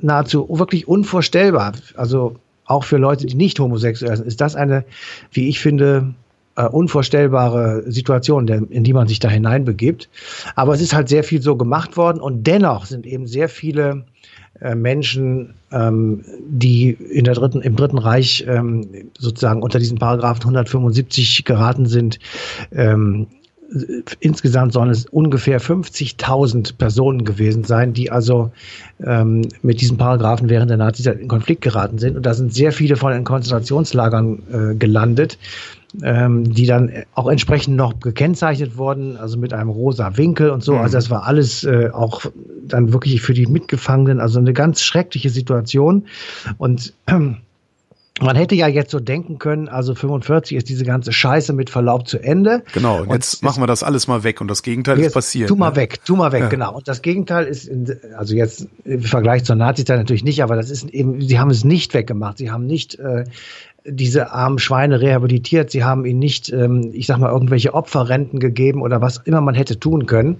nahezu 0.00 0.46
wirklich 0.48 0.86
unvorstellbar. 0.86 1.72
Also 1.96 2.36
auch 2.66 2.84
für 2.84 2.96
Leute, 2.96 3.26
die 3.26 3.34
nicht 3.34 3.58
homosexuell 3.60 4.16
sind, 4.16 4.26
ist 4.26 4.40
das 4.40 4.56
eine, 4.56 4.84
wie 5.32 5.48
ich 5.48 5.60
finde, 5.60 6.14
äh, 6.56 6.66
unvorstellbare 6.66 7.90
Situation, 7.90 8.46
in 8.46 8.84
die 8.84 8.92
man 8.92 9.08
sich 9.08 9.18
da 9.18 9.28
hineinbegibt. 9.28 10.08
Aber 10.54 10.74
es 10.74 10.80
ist 10.80 10.94
halt 10.94 11.08
sehr 11.08 11.24
viel 11.24 11.42
so 11.42 11.56
gemacht 11.56 11.96
worden 11.96 12.20
und 12.20 12.46
dennoch 12.46 12.86
sind 12.86 13.06
eben 13.06 13.26
sehr 13.26 13.48
viele 13.48 14.04
äh, 14.60 14.74
Menschen, 14.74 15.54
ähm, 15.72 16.24
die 16.46 16.90
in 16.90 17.24
der 17.24 17.34
dritten, 17.34 17.60
im 17.60 17.76
Dritten 17.76 17.98
Reich 17.98 18.44
ähm, 18.46 19.10
sozusagen 19.18 19.62
unter 19.62 19.78
diesen 19.78 19.98
Paragraphen 19.98 20.42
175 20.42 21.44
geraten 21.44 21.86
sind, 21.86 22.20
ähm, 22.72 23.26
insgesamt 24.20 24.72
sollen 24.72 24.90
es 24.90 25.06
ungefähr 25.06 25.60
50.000 25.60 26.76
Personen 26.76 27.24
gewesen 27.24 27.64
sein, 27.64 27.92
die 27.92 28.10
also 28.10 28.52
ähm, 29.04 29.48
mit 29.62 29.80
diesen 29.80 29.96
Paragraphen 29.96 30.48
während 30.48 30.70
der 30.70 30.76
Nazizeit 30.76 31.18
in 31.18 31.28
Konflikt 31.28 31.62
geraten 31.62 31.98
sind. 31.98 32.16
Und 32.16 32.26
da 32.26 32.34
sind 32.34 32.54
sehr 32.54 32.72
viele 32.72 32.96
von 32.96 33.12
in 33.12 33.24
Konzentrationslagern 33.24 34.42
äh, 34.52 34.74
gelandet, 34.74 35.38
ähm, 36.02 36.52
die 36.52 36.66
dann 36.66 36.92
auch 37.14 37.28
entsprechend 37.28 37.76
noch 37.76 38.00
gekennzeichnet 38.00 38.76
wurden, 38.76 39.16
also 39.16 39.38
mit 39.38 39.52
einem 39.52 39.70
rosa 39.70 40.16
Winkel 40.16 40.50
und 40.50 40.62
so. 40.62 40.74
Mhm. 40.74 40.80
Also 40.80 40.96
das 40.96 41.10
war 41.10 41.26
alles 41.26 41.64
äh, 41.64 41.90
auch 41.92 42.26
dann 42.66 42.92
wirklich 42.92 43.22
für 43.22 43.34
die 43.34 43.46
Mitgefangenen, 43.46 44.20
also 44.20 44.38
eine 44.38 44.52
ganz 44.52 44.82
schreckliche 44.82 45.30
Situation. 45.30 46.06
Und 46.58 46.92
ähm, 47.06 47.38
man 48.20 48.36
hätte 48.36 48.54
ja 48.54 48.68
jetzt 48.68 48.92
so 48.92 49.00
denken 49.00 49.38
können, 49.38 49.68
also 49.68 49.94
45 49.94 50.56
ist 50.56 50.68
diese 50.68 50.84
ganze 50.84 51.12
Scheiße 51.12 51.52
mit 51.52 51.68
Verlaub 51.68 52.06
zu 52.06 52.22
Ende. 52.22 52.62
Genau, 52.72 53.00
und 53.00 53.10
jetzt 53.10 53.42
machen 53.42 53.60
wir 53.60 53.66
das 53.66 53.82
alles 53.82 54.06
mal 54.06 54.22
weg 54.22 54.40
und 54.40 54.46
das 54.46 54.62
Gegenteil 54.62 55.00
ist 55.00 55.14
passiert. 55.14 55.48
Tu 55.48 55.56
mal 55.56 55.70
ne? 55.70 55.76
weg, 55.76 56.04
tu 56.04 56.14
mal 56.14 56.30
weg, 56.30 56.42
ja. 56.42 56.48
genau. 56.48 56.74
Und 56.76 56.86
das 56.86 57.02
Gegenteil 57.02 57.46
ist, 57.46 57.66
in, 57.66 57.92
also 58.16 58.36
jetzt 58.36 58.68
im 58.84 59.02
Vergleich 59.02 59.42
zur 59.42 59.56
Nazizeit 59.56 59.98
natürlich 59.98 60.22
nicht, 60.22 60.44
aber 60.44 60.54
das 60.54 60.70
ist 60.70 60.88
eben, 60.90 61.20
sie 61.20 61.40
haben 61.40 61.50
es 61.50 61.64
nicht 61.64 61.92
weggemacht. 61.92 62.38
Sie 62.38 62.52
haben 62.52 62.66
nicht 62.66 63.00
äh, 63.00 63.24
diese 63.84 64.32
armen 64.32 64.60
Schweine 64.60 65.00
rehabilitiert. 65.00 65.70
Sie 65.70 65.82
haben 65.82 66.04
ihnen 66.04 66.20
nicht, 66.20 66.52
ähm, 66.52 66.90
ich 66.92 67.06
sag 67.06 67.18
mal, 67.18 67.30
irgendwelche 67.30 67.74
Opferrenten 67.74 68.38
gegeben 68.38 68.80
oder 68.80 69.02
was 69.02 69.18
immer 69.24 69.40
man 69.40 69.56
hätte 69.56 69.80
tun 69.80 70.06
können. 70.06 70.38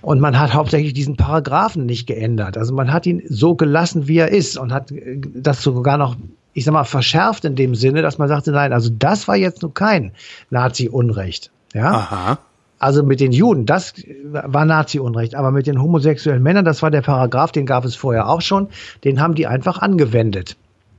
Und 0.00 0.20
man 0.20 0.38
hat 0.38 0.54
hauptsächlich 0.54 0.94
diesen 0.94 1.16
Paragraphen 1.16 1.84
nicht 1.84 2.06
geändert. 2.06 2.56
Also 2.56 2.74
man 2.74 2.92
hat 2.92 3.04
ihn 3.04 3.22
so 3.28 3.54
gelassen, 3.54 4.08
wie 4.08 4.18
er 4.18 4.30
ist 4.30 4.56
und 4.56 4.72
hat 4.72 4.90
äh, 4.90 5.20
das 5.34 5.62
sogar 5.62 5.98
noch 5.98 6.16
ich 6.52 6.64
sag 6.64 6.72
mal, 6.72 6.84
verschärft 6.84 7.44
in 7.44 7.54
dem 7.54 7.74
Sinne, 7.74 8.02
dass 8.02 8.18
man 8.18 8.28
sagte, 8.28 8.52
nein, 8.52 8.72
also 8.72 8.90
das 8.96 9.28
war 9.28 9.36
jetzt 9.36 9.62
nur 9.62 9.72
kein 9.72 10.12
Nazi-Unrecht. 10.50 11.50
Ja. 11.74 11.92
Aha. 11.92 12.38
Also 12.78 13.02
mit 13.02 13.20
den 13.20 13.32
Juden, 13.32 13.66
das 13.66 13.92
war 14.24 14.64
Nazi-Unrecht, 14.64 15.34
aber 15.34 15.50
mit 15.50 15.66
den 15.66 15.82
homosexuellen 15.82 16.42
Männern, 16.42 16.64
das 16.64 16.82
war 16.82 16.90
der 16.90 17.02
Paragraph, 17.02 17.52
den 17.52 17.66
gab 17.66 17.84
es 17.84 17.94
vorher 17.94 18.28
auch 18.28 18.40
schon, 18.40 18.68
den 19.04 19.20
haben 19.20 19.34
die 19.34 19.46
einfach 19.46 19.78
angewendet. 19.78 20.56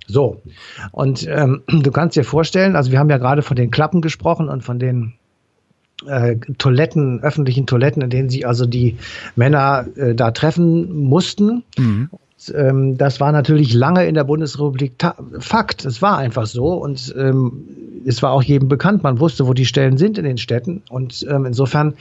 So. 0.08 0.42
Und 0.92 1.28
ähm, 1.28 1.64
du 1.68 1.92
kannst 1.92 2.16
dir 2.16 2.24
vorstellen, 2.24 2.76
also 2.76 2.92
wir 2.92 3.00
haben 3.00 3.10
ja 3.10 3.18
gerade 3.18 3.42
von 3.42 3.56
den 3.56 3.72
Klappen 3.72 4.02
gesprochen 4.02 4.48
und 4.48 4.64
von 4.64 4.78
den 4.78 5.14
äh, 6.06 6.36
Toiletten, 6.58 7.22
öffentlichen 7.24 7.66
Toiletten, 7.66 8.02
in 8.04 8.10
denen 8.10 8.30
sie 8.30 8.46
also 8.46 8.68
die 8.68 8.98
Männer 9.36 9.88
äh, 9.96 10.14
da 10.14 10.32
treffen 10.32 11.04
mussten. 11.04 11.64
Mhm 11.78 12.10
ähm, 12.50 12.98
das 12.98 13.20
war 13.20 13.32
natürlich 13.32 13.74
lange 13.74 14.06
in 14.06 14.16
der 14.16 14.24
Bundesrepublik 14.24 14.94
Fakt. 15.40 15.86
Es 15.86 16.02
war 16.02 16.18
einfach 16.18 16.46
so 16.46 16.74
und 16.74 17.14
ähm, 17.18 18.04
es 18.06 18.24
war 18.24 18.32
auch 18.32 18.42
jedem 18.42 18.68
bekannt. 18.68 19.04
Man 19.04 19.20
wusste, 19.20 19.48
wo 19.48 19.54
die 19.54 19.66
Stellen 19.66 19.98
sind 19.98 20.18
in 20.18 20.24
den 20.24 20.38
Städten 20.38 20.82
und 20.90 21.26
ähm, 21.30 21.46
insofern 21.46 21.96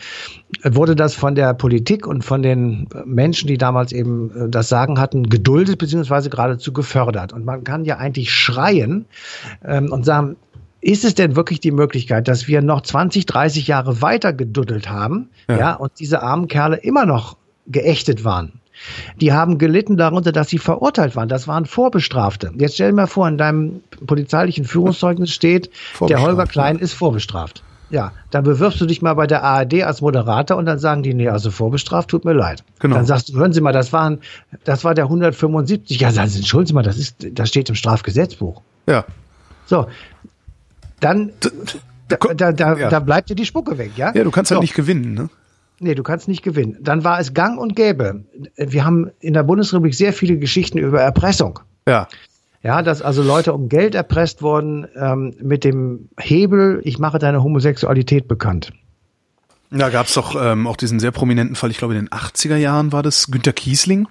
wurde 0.64 0.96
das 0.96 1.14
von 1.14 1.34
der 1.34 1.54
Politik 1.54 2.06
und 2.06 2.24
von 2.24 2.42
den 2.42 2.88
Menschen, 3.04 3.48
die 3.48 3.58
damals 3.58 3.92
eben 3.92 4.30
äh, 4.30 4.48
das 4.48 4.68
Sagen 4.68 4.98
hatten, 4.98 5.28
geduldet 5.28 5.78
beziehungsweise 5.78 6.30
geradezu 6.30 6.72
gefördert. 6.72 7.32
Und 7.32 7.44
man 7.44 7.64
kann 7.64 7.84
ja 7.84 7.98
eigentlich 7.98 8.32
schreien 8.32 9.06
ähm, 9.64 9.92
und 9.92 10.04
sagen, 10.04 10.36
ist 10.80 11.04
es 11.04 11.14
denn 11.14 11.36
wirklich 11.36 11.60
die 11.60 11.72
Möglichkeit, 11.72 12.26
dass 12.28 12.48
wir 12.48 12.62
noch 12.62 12.80
20, 12.80 13.26
30 13.26 13.66
Jahre 13.66 14.00
weiter 14.00 14.32
geduddelt 14.32 14.88
haben, 14.88 15.28
ja, 15.48 15.58
ja 15.58 15.74
und 15.74 15.92
diese 16.00 16.22
armen 16.22 16.48
Kerle 16.48 16.76
immer 16.76 17.04
noch 17.04 17.36
geächtet 17.66 18.24
waren? 18.24 18.59
Die 19.16 19.32
haben 19.32 19.58
gelitten 19.58 19.96
darunter, 19.96 20.32
dass 20.32 20.48
sie 20.48 20.58
verurteilt 20.58 21.16
waren. 21.16 21.28
Das 21.28 21.48
waren 21.48 21.66
Vorbestrafte. 21.66 22.52
Jetzt 22.56 22.74
stell 22.74 22.90
dir 22.90 22.96
mal 22.96 23.06
vor, 23.06 23.28
in 23.28 23.38
deinem 23.38 23.82
polizeilichen 24.06 24.64
Führungszeugnis 24.64 25.32
steht, 25.32 25.70
der 26.00 26.22
Holger 26.22 26.46
Klein 26.46 26.78
ist 26.78 26.94
vorbestraft. 26.94 27.62
Ja, 27.90 28.12
dann 28.30 28.44
bewirbst 28.44 28.80
du 28.80 28.86
dich 28.86 29.02
mal 29.02 29.14
bei 29.14 29.26
der 29.26 29.42
ARD 29.42 29.82
als 29.82 30.00
Moderator 30.00 30.56
und 30.56 30.64
dann 30.66 30.78
sagen 30.78 31.02
die, 31.02 31.12
nee, 31.12 31.28
also 31.28 31.50
vorbestraft, 31.50 32.08
tut 32.08 32.24
mir 32.24 32.32
leid. 32.32 32.62
Genau. 32.78 32.94
Dann 32.94 33.04
sagst 33.04 33.28
du, 33.28 33.34
hören 33.34 33.52
Sie 33.52 33.60
mal, 33.60 33.72
das 33.72 33.92
waren, 33.92 34.20
das 34.62 34.84
war 34.84 34.94
der 34.94 35.04
175. 35.06 36.00
Ja, 36.00 36.12
sagen 36.12 36.28
Sie, 36.28 36.38
entschuldigen 36.38 36.68
Sie 36.68 36.74
mal, 36.74 36.84
das 36.84 36.98
ist, 36.98 37.26
das 37.32 37.48
steht 37.48 37.68
im 37.68 37.74
Strafgesetzbuch. 37.74 38.62
Ja. 38.86 39.04
So. 39.66 39.88
Dann, 41.00 41.32
da, 42.08 42.16
da, 42.16 42.52
da, 42.52 42.76
ja. 42.76 42.88
da 42.90 43.00
bleibt 43.00 43.30
dir 43.30 43.34
die 43.34 43.46
Spucke 43.46 43.76
weg, 43.76 43.92
ja? 43.96 44.12
Ja, 44.14 44.22
du 44.22 44.30
kannst 44.30 44.36
halt 44.36 44.48
so. 44.48 44.54
halt 44.56 44.62
nicht 44.62 44.74
gewinnen, 44.74 45.14
ne? 45.14 45.28
Nee, 45.82 45.94
du 45.94 46.02
kannst 46.02 46.28
nicht 46.28 46.42
gewinnen. 46.42 46.76
Dann 46.80 47.04
war 47.04 47.18
es 47.18 47.32
gang 47.32 47.58
und 47.58 47.74
gäbe. 47.74 48.24
Wir 48.56 48.84
haben 48.84 49.10
in 49.18 49.32
der 49.32 49.42
Bundesrepublik 49.42 49.94
sehr 49.94 50.12
viele 50.12 50.36
Geschichten 50.36 50.76
über 50.76 51.00
Erpressung. 51.00 51.60
Ja. 51.88 52.06
Ja, 52.62 52.82
dass 52.82 53.00
also 53.00 53.22
Leute 53.22 53.54
um 53.54 53.70
Geld 53.70 53.94
erpresst 53.94 54.42
wurden 54.42 54.86
ähm, 54.94 55.34
mit 55.40 55.64
dem 55.64 56.10
Hebel, 56.18 56.82
ich 56.84 56.98
mache 56.98 57.18
deine 57.18 57.42
Homosexualität 57.42 58.28
bekannt. 58.28 58.72
Da 59.70 59.88
gab's 59.88 60.12
doch 60.12 60.36
ähm, 60.38 60.66
auch 60.66 60.76
diesen 60.76 61.00
sehr 61.00 61.12
prominenten 61.12 61.56
Fall, 61.56 61.70
ich 61.70 61.78
glaube 61.78 61.94
in 61.94 62.04
den 62.04 62.10
80er 62.10 62.56
Jahren 62.56 62.92
war 62.92 63.02
das, 63.02 63.28
Günter 63.28 63.54
Kiesling. 63.54 64.06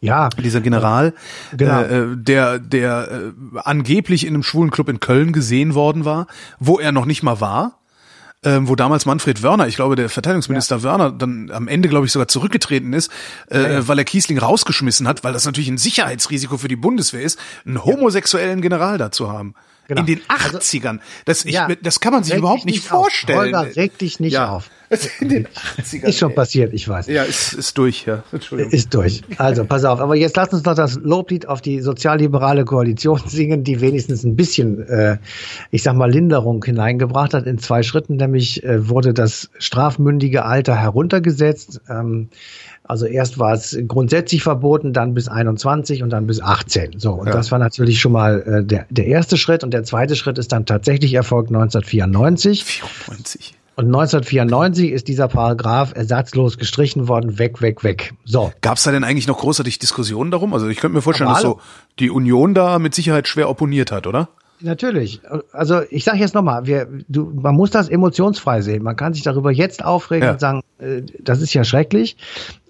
Ja. 0.00 0.28
Dieser 0.30 0.60
General, 0.60 1.14
genau. 1.56 1.80
äh, 1.80 2.02
äh 2.02 2.16
der, 2.16 2.58
der 2.58 3.08
äh, 3.10 3.58
angeblich 3.64 4.26
in 4.26 4.34
einem 4.34 4.42
schwulen 4.42 4.70
Club 4.70 4.90
in 4.90 5.00
Köln 5.00 5.32
gesehen 5.32 5.74
worden 5.74 6.04
war, 6.04 6.26
wo 6.58 6.78
er 6.78 6.92
noch 6.92 7.06
nicht 7.06 7.22
mal 7.22 7.40
war 7.40 7.78
ähm, 8.44 8.68
wo 8.68 8.74
damals 8.74 9.06
Manfred 9.06 9.42
Wörner, 9.42 9.68
ich 9.68 9.76
glaube 9.76 9.96
der 9.96 10.08
Verteidigungsminister 10.08 10.76
ja. 10.76 10.82
Wörner, 10.82 11.12
dann 11.12 11.50
am 11.50 11.68
Ende, 11.68 11.88
glaube 11.88 12.06
ich, 12.06 12.12
sogar 12.12 12.28
zurückgetreten 12.28 12.92
ist, 12.92 13.10
äh, 13.50 13.62
ja, 13.62 13.70
ja. 13.70 13.88
weil 13.88 13.98
er 13.98 14.04
Kiesling 14.04 14.38
rausgeschmissen 14.38 15.06
hat, 15.06 15.22
weil 15.24 15.32
das 15.32 15.44
natürlich 15.44 15.68
ein 15.68 15.78
Sicherheitsrisiko 15.78 16.56
für 16.56 16.68
die 16.68 16.76
Bundeswehr 16.76 17.22
ist, 17.22 17.38
einen 17.64 17.84
homosexuellen 17.84 18.60
General 18.60 18.98
da 18.98 19.10
zu 19.10 19.30
haben. 19.30 19.54
Genau. 19.88 20.00
In 20.00 20.06
den 20.06 20.20
80ern. 20.22 20.86
Also, 20.88 21.00
das, 21.24 21.44
ich, 21.44 21.58
das 21.82 22.00
kann 22.00 22.12
man 22.12 22.24
sich 22.24 22.34
überhaupt 22.34 22.64
nicht, 22.64 22.76
nicht 22.76 22.86
vorstellen. 22.86 23.38
Holger, 23.38 23.76
reg 23.76 23.98
dich 23.98 24.20
nicht 24.20 24.32
ja. 24.32 24.62
In 25.20 25.28
den 25.28 25.46
80ern. 25.46 26.04
Ist 26.04 26.18
schon 26.18 26.34
passiert, 26.34 26.72
ich 26.72 26.88
weiß. 26.88 27.06
Ja, 27.06 27.22
ist, 27.22 27.54
ist 27.54 27.78
durch, 27.78 28.04
ja. 28.06 28.22
Entschuldigung. 28.32 28.72
Ist 28.72 28.92
durch. 28.94 29.22
Also, 29.38 29.64
pass 29.64 29.84
auf. 29.84 30.00
Aber 30.00 30.16
jetzt 30.16 30.36
lass 30.36 30.52
uns 30.52 30.62
doch 30.62 30.74
das 30.74 30.96
Loblied 30.96 31.48
auf 31.48 31.60
die 31.60 31.80
sozialliberale 31.80 32.64
Koalition 32.64 33.20
singen, 33.26 33.64
die 33.64 33.80
wenigstens 33.80 34.24
ein 34.24 34.36
bisschen, 34.36 34.86
äh, 34.86 35.18
ich 35.70 35.82
sag 35.82 35.96
mal, 35.96 36.10
Linderung 36.10 36.62
hineingebracht 36.64 37.34
hat 37.34 37.46
in 37.46 37.58
zwei 37.58 37.82
Schritten. 37.82 38.16
Nämlich 38.16 38.62
äh, 38.64 38.88
wurde 38.88 39.14
das 39.14 39.50
strafmündige 39.58 40.44
Alter 40.44 40.76
heruntergesetzt. 40.76 41.80
Ähm, 41.88 42.28
also 42.84 43.06
erst 43.06 43.38
war 43.38 43.54
es 43.54 43.78
grundsätzlich 43.88 44.42
verboten, 44.42 44.92
dann 44.92 45.14
bis 45.14 45.28
21 45.28 46.02
und 46.02 46.10
dann 46.10 46.26
bis 46.26 46.42
18. 46.42 46.98
So, 46.98 47.12
und 47.12 47.28
ja. 47.28 47.32
das 47.32 47.50
war 47.50 47.58
natürlich 47.58 48.00
schon 48.00 48.12
mal 48.12 48.42
äh, 48.42 48.64
der, 48.64 48.86
der 48.90 49.06
erste 49.06 49.36
Schritt. 49.38 49.64
Und 49.64 49.72
der 49.72 49.84
zweite 49.84 50.16
Schritt 50.16 50.36
ist 50.36 50.52
dann 50.52 50.66
tatsächlich 50.66 51.14
erfolgt 51.14 51.48
1994. 51.48 52.64
94. 52.64 53.54
Und 53.74 53.86
1994 53.86 54.90
ist 54.90 55.08
dieser 55.08 55.28
Paragraph 55.28 55.94
ersatzlos 55.94 56.58
gestrichen 56.58 57.08
worden, 57.08 57.38
weg, 57.38 57.62
weg, 57.62 57.82
weg. 57.84 58.12
So. 58.24 58.52
Gab 58.60 58.76
es 58.76 58.82
da 58.82 58.92
denn 58.92 59.04
eigentlich 59.04 59.26
noch 59.26 59.38
großartig 59.38 59.78
Diskussionen 59.78 60.30
darum? 60.30 60.52
Also 60.52 60.68
ich 60.68 60.78
könnte 60.78 60.94
mir 60.94 61.02
vorstellen, 61.02 61.30
dass 61.30 61.42
so 61.42 61.58
die 61.98 62.10
Union 62.10 62.54
da 62.54 62.78
mit 62.78 62.94
Sicherheit 62.94 63.28
schwer 63.28 63.48
opponiert 63.48 63.90
hat, 63.90 64.06
oder? 64.06 64.28
Natürlich. 64.62 65.20
Also 65.52 65.80
ich 65.90 66.04
sage 66.04 66.18
jetzt 66.18 66.34
nochmal, 66.34 66.66
wir, 66.66 66.86
du, 67.08 67.32
man 67.34 67.54
muss 67.54 67.70
das 67.70 67.88
emotionsfrei 67.88 68.60
sehen. 68.60 68.82
Man 68.82 68.96
kann 68.96 69.12
sich 69.12 69.22
darüber 69.22 69.50
jetzt 69.50 69.84
aufregen 69.84 70.26
ja. 70.26 70.32
und 70.32 70.40
sagen, 70.40 70.60
äh, 70.78 71.02
das 71.20 71.40
ist 71.40 71.52
ja 71.54 71.64
schrecklich. 71.64 72.16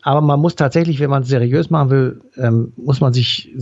Aber 0.02 0.20
man 0.20 0.40
muss 0.40 0.56
tatsächlich, 0.56 1.00
wenn 1.00 1.10
man 1.10 1.22
es 1.22 1.28
seriös 1.28 1.70
machen 1.70 1.90
will, 1.90 2.20
ähm, 2.36 2.72
muss 2.76 3.00
man 3.00 3.12
sich 3.12 3.54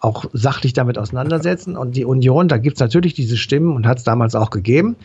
auch 0.00 0.24
sachlich 0.32 0.72
damit 0.72 0.98
auseinandersetzen. 0.98 1.76
Und 1.76 1.96
die 1.96 2.04
Union, 2.04 2.48
da 2.48 2.58
gibt 2.58 2.76
es 2.76 2.80
natürlich 2.80 3.14
diese 3.14 3.36
Stimmen 3.36 3.76
und 3.76 3.86
hat 3.86 3.98
es 3.98 4.04
damals 4.04 4.34
auch 4.34 4.50
gegeben. 4.50 4.96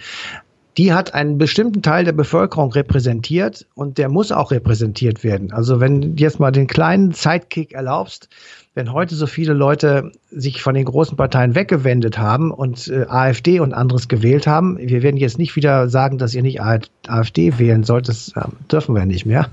Die 0.78 0.94
hat 0.94 1.14
einen 1.14 1.38
bestimmten 1.38 1.82
Teil 1.82 2.06
der 2.06 2.14
Bevölkerung 2.14 2.72
repräsentiert 2.72 3.66
und 3.76 3.98
der 3.98 4.10
muss 4.10 4.32
auch 4.32 4.52
repräsentiert 4.52 5.24
werden. 5.24 5.52
Also 5.52 5.80
wenn 5.80 6.02
du 6.02 6.24
jetzt 6.24 6.40
mal 6.40 6.52
den 6.52 6.68
kleinen 6.68 7.12
Sidekick 7.12 7.74
erlaubst, 7.74 8.30
wenn 8.74 8.94
heute 8.94 9.16
so 9.16 9.28
viele 9.28 9.54
Leute 9.54 10.14
sich 10.30 10.62
von 10.62 10.74
den 10.74 10.86
großen 10.86 11.18
Parteien 11.18 11.56
weggewendet 11.56 12.18
haben 12.18 12.52
und 12.52 12.88
äh, 12.88 13.06
AfD 13.08 13.60
und 13.60 13.74
anderes 13.74 14.08
gewählt 14.08 14.48
haben, 14.48 14.78
wir 14.78 15.04
werden 15.04 15.18
jetzt 15.18 15.38
nicht 15.38 15.58
wieder 15.58 15.90
sagen, 15.90 16.18
dass 16.18 16.34
ihr 16.34 16.42
nicht 16.42 16.62
AfD 16.62 17.60
wählen 17.60 17.84
sollt, 17.84 18.08
das 18.08 18.30
äh, 18.36 18.44
dürfen 18.72 18.96
wir 18.96 19.06
nicht 19.06 19.26
mehr. 19.26 19.50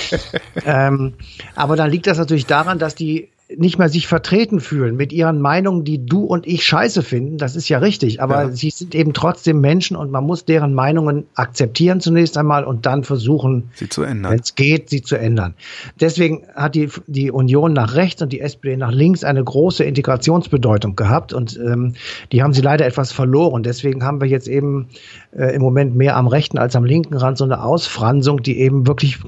ähm, 0.64 1.14
aber 1.56 1.74
dann 1.74 1.90
liegt 1.90 2.06
das 2.06 2.18
natürlich 2.18 2.46
daran, 2.46 2.78
dass 2.78 2.94
die 2.94 3.30
nicht 3.56 3.78
mehr 3.78 3.88
sich 3.88 4.06
vertreten 4.06 4.60
fühlen 4.60 4.96
mit 4.96 5.12
ihren 5.12 5.40
Meinungen, 5.40 5.84
die 5.84 6.04
du 6.04 6.24
und 6.24 6.46
ich 6.46 6.64
scheiße 6.64 7.02
finden. 7.02 7.38
Das 7.38 7.56
ist 7.56 7.68
ja 7.68 7.78
richtig. 7.78 8.22
Aber 8.22 8.42
ja. 8.42 8.50
sie 8.50 8.70
sind 8.70 8.94
eben 8.94 9.12
trotzdem 9.12 9.60
Menschen 9.60 9.96
und 9.96 10.10
man 10.10 10.24
muss 10.24 10.44
deren 10.44 10.74
Meinungen 10.74 11.24
akzeptieren 11.34 12.00
zunächst 12.00 12.36
einmal 12.36 12.64
und 12.64 12.86
dann 12.86 13.04
versuchen, 13.04 13.70
sie 13.74 13.88
zu 13.88 14.02
ändern. 14.02 14.32
Wenn 14.32 14.40
es 14.40 14.54
geht, 14.54 14.90
sie 14.90 15.02
zu 15.02 15.16
ändern. 15.16 15.54
Deswegen 16.00 16.46
hat 16.54 16.74
die, 16.74 16.88
die 17.06 17.30
Union 17.30 17.72
nach 17.72 17.94
rechts 17.94 18.22
und 18.22 18.32
die 18.32 18.40
SPD 18.40 18.76
nach 18.76 18.92
links 18.92 19.24
eine 19.24 19.42
große 19.42 19.84
Integrationsbedeutung 19.84 20.96
gehabt 20.96 21.32
und 21.32 21.58
ähm, 21.58 21.94
die 22.32 22.42
haben 22.42 22.52
sie 22.52 22.62
leider 22.62 22.86
etwas 22.86 23.12
verloren. 23.12 23.62
Deswegen 23.62 24.04
haben 24.04 24.20
wir 24.20 24.28
jetzt 24.28 24.48
eben 24.48 24.88
äh, 25.32 25.54
im 25.54 25.62
Moment 25.62 25.96
mehr 25.96 26.16
am 26.16 26.26
rechten 26.26 26.58
als 26.58 26.76
am 26.76 26.84
linken 26.84 27.14
Rand 27.14 27.38
so 27.38 27.44
eine 27.44 27.62
Ausfransung, 27.62 28.42
die 28.42 28.58
eben 28.58 28.86
wirklich 28.86 29.18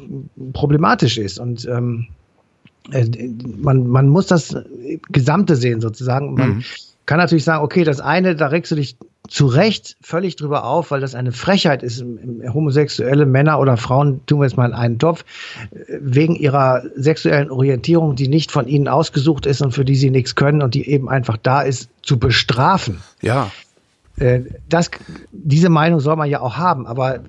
problematisch 0.53 1.19
ist. 1.19 1.39
Und 1.39 1.67
ähm, 1.67 1.95
äh, 1.95 2.24
man, 2.91 3.87
man 3.87 4.09
muss 4.09 4.27
das 4.27 4.57
Gesamte 5.09 5.57
sehen 5.57 5.81
sozusagen. 5.81 6.35
Man 6.35 6.49
mhm. 6.49 6.65
kann 7.07 7.19
natürlich 7.19 7.45
sagen, 7.45 7.65
okay, 7.65 7.85
das 7.85 8.01
eine, 8.01 8.37
da 8.37 8.49
regst 8.49 8.73
du 8.73 8.77
dich 8.77 8.97
zu 9.29 9.47
Recht 9.47 9.97
völlig 10.03 10.37
drüber 10.37 10.65
auf, 10.65 10.91
weil 10.91 11.01
das 11.01 11.15
eine 11.15 11.33
Frechheit 11.33 11.83
ist, 11.83 12.05
homosexuelle 12.53 13.25
Männer 13.25 13.59
oder 13.59 13.79
Frauen, 13.79 14.21
tun 14.27 14.41
wir 14.41 14.45
jetzt 14.45 14.59
mal 14.59 14.67
in 14.67 14.75
einen 14.75 14.99
Topf, 14.99 15.25
wegen 15.89 16.37
ihrer 16.37 16.83
sexuellen 16.95 17.51
Orientierung, 17.51 18.17
die 18.17 18.29
nicht 18.29 18.53
von 18.53 18.69
ihnen 18.69 18.87
ausgesucht 18.87 19.47
ist 19.47 19.63
und 19.63 19.73
für 19.73 19.87
die 19.87 19.97
sie 19.97 20.11
nichts 20.11 20.35
können 20.35 20.63
und 20.63 20.75
die 20.75 20.89
eben 20.91 21.09
einfach 21.09 21.39
da 21.39 21.63
ist, 21.63 21.89
zu 22.03 22.19
bestrafen. 22.19 22.99
Ja. 23.23 23.51
Äh, 24.19 24.41
das, 24.69 24.91
diese 25.33 25.71
Meinung 25.71 26.01
soll 26.01 26.17
man 26.17 26.29
ja 26.29 26.41
auch 26.41 26.59
haben, 26.59 26.87
aber 26.87 27.21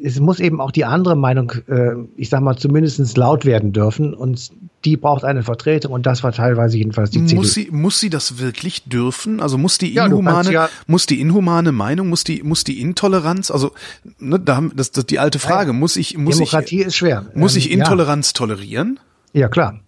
es 0.00 0.20
muss 0.20 0.40
eben 0.40 0.60
auch 0.60 0.70
die 0.70 0.84
andere 0.84 1.16
Meinung, 1.16 1.52
äh, 1.68 1.94
ich 2.16 2.28
sag 2.28 2.40
mal, 2.40 2.56
zumindest 2.56 3.16
laut 3.16 3.44
werden 3.44 3.72
dürfen. 3.72 4.14
Und 4.14 4.50
die 4.84 4.96
braucht 4.96 5.24
eine 5.24 5.42
Vertretung 5.42 5.92
und 5.92 6.06
das 6.06 6.22
war 6.22 6.32
teilweise 6.32 6.78
jedenfalls 6.78 7.10
die 7.10 7.18
muss 7.18 7.30
CDU. 7.30 7.44
Sie, 7.44 7.68
muss 7.70 8.00
sie 8.00 8.10
das 8.10 8.38
wirklich 8.38 8.84
dürfen? 8.84 9.40
Also 9.40 9.58
muss 9.58 9.78
die 9.78 9.94
inhumane, 9.94 10.52
ja, 10.52 10.64
ja 10.64 10.70
muss 10.86 11.06
die 11.06 11.20
inhumane 11.20 11.72
Meinung, 11.72 12.08
muss 12.08 12.24
die, 12.24 12.42
muss 12.42 12.64
die 12.64 12.80
Intoleranz, 12.80 13.50
also 13.50 13.72
ne, 14.18 14.38
da 14.38 14.56
haben, 14.56 14.72
das, 14.76 14.92
das 14.92 15.06
die 15.06 15.18
alte 15.18 15.38
Frage, 15.38 15.72
muss 15.72 15.96
ich, 15.96 16.16
muss 16.16 16.36
Demokratie 16.36 16.80
ich, 16.80 16.86
ist 16.86 16.96
schwer. 16.96 17.26
Muss 17.34 17.56
ich 17.56 17.70
ähm, 17.70 17.80
Intoleranz 17.80 18.28
ja. 18.28 18.32
tolerieren? 18.34 19.00
Ja, 19.32 19.48
klar. 19.48 19.80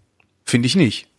Finde 0.44 0.66
ich 0.66 0.76
nicht. 0.76 1.09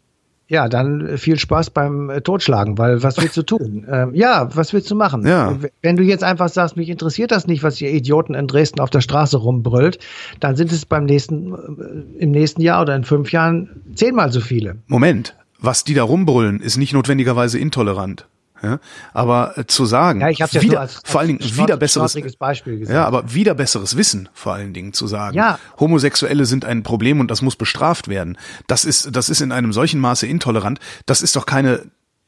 Ja, 0.51 0.67
dann 0.67 1.07
äh, 1.07 1.17
viel 1.17 1.39
Spaß 1.39 1.69
beim 1.69 2.09
äh, 2.09 2.19
Totschlagen, 2.19 2.77
weil 2.77 3.01
was 3.01 3.15
willst 3.21 3.37
du 3.37 3.43
tun? 3.43 3.87
ähm, 3.89 4.13
ja, 4.13 4.49
was 4.53 4.73
willst 4.73 4.91
du 4.91 4.95
machen? 4.95 5.25
Ja. 5.25 5.57
Wenn 5.81 5.95
du 5.95 6.03
jetzt 6.03 6.25
einfach 6.25 6.49
sagst, 6.49 6.75
mich 6.75 6.89
interessiert 6.89 7.31
das 7.31 7.47
nicht, 7.47 7.63
was 7.63 7.79
ihr 7.79 7.89
Idioten 7.89 8.33
in 8.33 8.47
Dresden 8.47 8.81
auf 8.81 8.89
der 8.89 8.99
Straße 8.99 9.37
rumbrüllt, 9.37 9.99
dann 10.41 10.57
sind 10.57 10.73
es 10.73 10.85
beim 10.85 11.05
nächsten, 11.05 11.53
äh, 11.53 12.21
im 12.21 12.31
nächsten 12.31 12.61
Jahr 12.61 12.81
oder 12.81 12.97
in 12.97 13.05
fünf 13.05 13.31
Jahren 13.31 13.81
zehnmal 13.95 14.33
so 14.33 14.41
viele. 14.41 14.75
Moment, 14.87 15.37
was 15.57 15.85
die 15.85 15.93
da 15.93 16.03
rumbrüllen, 16.03 16.59
ist 16.59 16.75
nicht 16.75 16.91
notwendigerweise 16.91 17.57
intolerant. 17.57 18.27
Ja, 18.63 18.79
aber 19.13 19.57
äh, 19.57 19.65
zu 19.65 19.85
sagen, 19.85 20.21
ja, 20.21 20.29
ich 20.29 20.39
wieder, 20.39 20.73
ja 20.73 20.79
als, 20.81 21.01
vor 21.03 21.19
allen 21.19 21.37
Dingen 21.37 21.57
wieder 21.57 21.77
besseres, 21.77 22.15
Beispiel 22.37 22.79
gesagt. 22.79 22.93
ja, 22.95 23.05
aber 23.05 23.33
wieder 23.33 23.55
besseres 23.55 23.97
Wissen 23.97 24.29
vor 24.33 24.53
allen 24.53 24.73
Dingen 24.73 24.93
zu 24.93 25.07
sagen, 25.07 25.35
ja. 25.35 25.57
Homosexuelle 25.79 26.45
sind 26.45 26.63
ein 26.63 26.83
Problem 26.83 27.19
und 27.19 27.31
das 27.31 27.41
muss 27.41 27.55
bestraft 27.55 28.07
werden. 28.07 28.37
Das 28.67 28.85
ist, 28.85 29.15
das 29.15 29.29
ist 29.29 29.41
in 29.41 29.51
einem 29.51 29.73
solchen 29.73 29.99
Maße 29.99 30.27
intolerant. 30.27 30.79
Das 31.07 31.21
ist 31.21 31.35
doch 31.35 31.47
keine, 31.47 31.81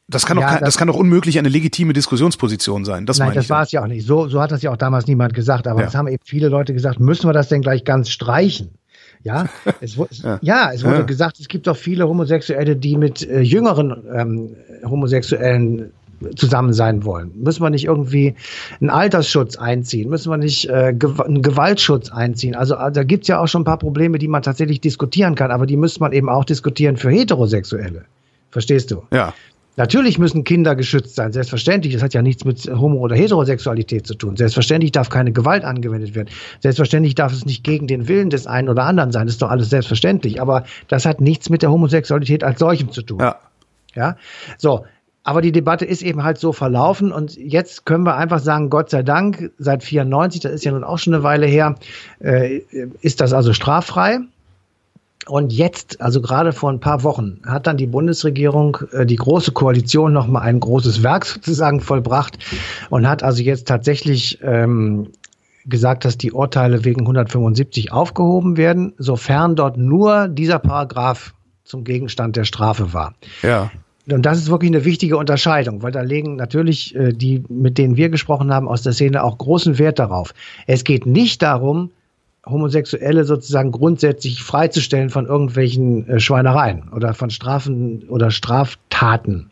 das 0.08 0.26
kann 0.26 0.36
doch, 0.36 0.44
kein, 0.44 0.54
das, 0.54 0.70
das, 0.70 0.76
kann 0.76 0.88
doch 0.88 0.96
unmöglich 0.96 1.38
eine 1.38 1.48
legitime 1.48 1.92
Diskussionsposition 1.92 2.84
sein. 2.84 3.06
Das 3.06 3.18
nein, 3.18 3.32
das 3.32 3.48
war 3.48 3.62
es 3.62 3.72
ja 3.72 3.82
auch 3.82 3.86
nicht. 3.86 4.06
So, 4.06 4.28
so 4.28 4.40
hat 4.40 4.50
das 4.50 4.60
ja 4.62 4.70
auch 4.70 4.76
damals 4.76 5.06
niemand 5.06 5.34
gesagt. 5.34 5.66
Aber 5.68 5.80
ja. 5.80 5.86
das 5.86 5.94
haben 5.94 6.08
eben 6.08 6.22
viele 6.24 6.48
Leute 6.48 6.74
gesagt. 6.74 7.00
Müssen 7.00 7.28
wir 7.28 7.32
das 7.32 7.48
denn 7.48 7.62
gleich 7.62 7.84
ganz 7.84 8.10
streichen? 8.10 8.70
Ja, 9.22 9.46
es, 9.80 9.96
ja. 9.96 10.38
ja. 10.42 10.72
es 10.72 10.84
wurde 10.84 10.96
ja. 10.96 11.02
gesagt, 11.02 11.40
es 11.40 11.48
gibt 11.48 11.66
doch 11.66 11.76
viele 11.76 12.06
Homosexuelle, 12.06 12.76
die 12.76 12.98
mit 12.98 13.26
äh, 13.26 13.40
jüngeren 13.40 14.04
ähm, 14.14 14.56
Homosexuellen 14.84 15.92
zusammen 16.36 16.72
sein 16.72 17.04
wollen? 17.04 17.32
Müssen 17.34 17.62
wir 17.62 17.70
nicht 17.70 17.84
irgendwie 17.84 18.34
einen 18.80 18.90
Altersschutz 18.90 19.56
einziehen? 19.56 20.10
Müssen 20.10 20.30
wir 20.30 20.36
nicht 20.36 20.68
äh, 20.68 20.94
Gew 20.96 21.22
einen 21.22 21.42
Gewaltschutz 21.42 22.10
einziehen? 22.10 22.54
Also, 22.54 22.76
also 22.76 23.00
da 23.00 23.04
gibt's 23.04 23.28
ja 23.28 23.40
auch 23.40 23.46
schon 23.46 23.62
ein 23.62 23.66
paar 23.66 23.78
Probleme, 23.78 24.18
die 24.18 24.28
man 24.28 24.42
tatsächlich 24.42 24.80
diskutieren 24.80 25.34
kann, 25.34 25.50
aber 25.50 25.66
die 25.66 25.76
müsste 25.76 26.00
man 26.00 26.12
eben 26.12 26.28
auch 26.28 26.44
diskutieren 26.44 26.96
für 26.96 27.10
Heterosexuelle. 27.10 28.04
Verstehst 28.50 28.90
du? 28.90 29.02
Ja. 29.12 29.34
Natürlich 29.76 30.18
müssen 30.20 30.44
Kinder 30.44 30.76
geschützt 30.76 31.16
sein, 31.16 31.32
selbstverständlich. 31.32 31.94
Das 31.94 32.02
hat 32.02 32.14
ja 32.14 32.22
nichts 32.22 32.44
mit 32.44 32.64
Homo- 32.66 33.00
oder 33.00 33.16
Heterosexualität 33.16 34.06
zu 34.06 34.14
tun. 34.14 34.36
Selbstverständlich 34.36 34.92
darf 34.92 35.08
keine 35.08 35.32
Gewalt 35.32 35.64
angewendet 35.64 36.14
werden. 36.14 36.28
Selbstverständlich 36.60 37.16
darf 37.16 37.32
es 37.32 37.44
nicht 37.44 37.64
gegen 37.64 37.88
den 37.88 38.06
Willen 38.06 38.30
des 38.30 38.46
einen 38.46 38.68
oder 38.68 38.84
anderen 38.84 39.10
sein. 39.10 39.26
Das 39.26 39.34
ist 39.34 39.42
doch 39.42 39.50
alles 39.50 39.70
selbstverständlich. 39.70 40.40
Aber 40.40 40.64
das 40.86 41.06
hat 41.06 41.20
nichts 41.20 41.50
mit 41.50 41.62
der 41.62 41.72
Homosexualität 41.72 42.44
als 42.44 42.60
solchem 42.60 42.92
zu 42.92 43.02
tun. 43.02 43.18
Ja. 43.18 43.40
Ja. 43.96 44.16
So. 44.58 44.84
Aber 45.24 45.40
die 45.40 45.52
Debatte 45.52 45.86
ist 45.86 46.02
eben 46.02 46.22
halt 46.22 46.38
so 46.38 46.52
verlaufen 46.52 47.10
und 47.10 47.36
jetzt 47.36 47.86
können 47.86 48.04
wir 48.04 48.16
einfach 48.16 48.40
sagen, 48.40 48.68
Gott 48.68 48.90
sei 48.90 49.02
Dank, 49.02 49.50
seit 49.58 49.82
94, 49.82 50.42
das 50.42 50.52
ist 50.52 50.64
ja 50.64 50.72
nun 50.72 50.84
auch 50.84 50.98
schon 50.98 51.14
eine 51.14 51.22
Weile 51.22 51.46
her, 51.46 51.76
äh, 52.20 52.60
ist 53.00 53.22
das 53.22 53.32
also 53.32 53.54
straffrei. 53.54 54.20
Und 55.26 55.54
jetzt, 55.54 56.02
also 56.02 56.20
gerade 56.20 56.52
vor 56.52 56.70
ein 56.70 56.80
paar 56.80 57.02
Wochen, 57.02 57.40
hat 57.46 57.66
dann 57.66 57.78
die 57.78 57.86
Bundesregierung, 57.86 58.76
äh, 58.92 59.06
die 59.06 59.16
große 59.16 59.52
Koalition 59.52 60.12
nochmal 60.12 60.42
ein 60.42 60.60
großes 60.60 61.02
Werk 61.02 61.24
sozusagen 61.24 61.80
vollbracht 61.80 62.38
und 62.90 63.08
hat 63.08 63.22
also 63.22 63.42
jetzt 63.42 63.66
tatsächlich 63.66 64.40
ähm, 64.42 65.08
gesagt, 65.64 66.04
dass 66.04 66.18
die 66.18 66.32
Urteile 66.32 66.84
wegen 66.84 67.00
175 67.00 67.92
aufgehoben 67.92 68.58
werden, 68.58 68.92
sofern 68.98 69.56
dort 69.56 69.78
nur 69.78 70.28
dieser 70.28 70.58
Paragraph 70.58 71.32
zum 71.64 71.84
Gegenstand 71.84 72.36
der 72.36 72.44
Strafe 72.44 72.92
war. 72.92 73.14
Ja. 73.42 73.70
Und 74.10 74.26
das 74.26 74.38
ist 74.38 74.50
wirklich 74.50 74.70
eine 74.70 74.84
wichtige 74.84 75.16
Unterscheidung, 75.16 75.82
weil 75.82 75.92
da 75.92 76.02
legen 76.02 76.36
natürlich 76.36 76.94
äh, 76.94 77.12
die, 77.12 77.42
mit 77.48 77.78
denen 77.78 77.96
wir 77.96 78.10
gesprochen 78.10 78.52
haben 78.52 78.68
aus 78.68 78.82
der 78.82 78.92
Szene, 78.92 79.22
auch 79.22 79.38
großen 79.38 79.78
Wert 79.78 79.98
darauf. 79.98 80.34
Es 80.66 80.84
geht 80.84 81.06
nicht 81.06 81.40
darum, 81.40 81.90
Homosexuelle 82.46 83.24
sozusagen 83.24 83.72
grundsätzlich 83.72 84.42
freizustellen 84.42 85.08
von 85.08 85.26
irgendwelchen 85.26 86.06
äh, 86.08 86.20
Schweinereien 86.20 86.90
oder 86.90 87.14
von 87.14 87.30
Strafen 87.30 88.04
oder 88.08 88.30
Straftaten. 88.30 89.50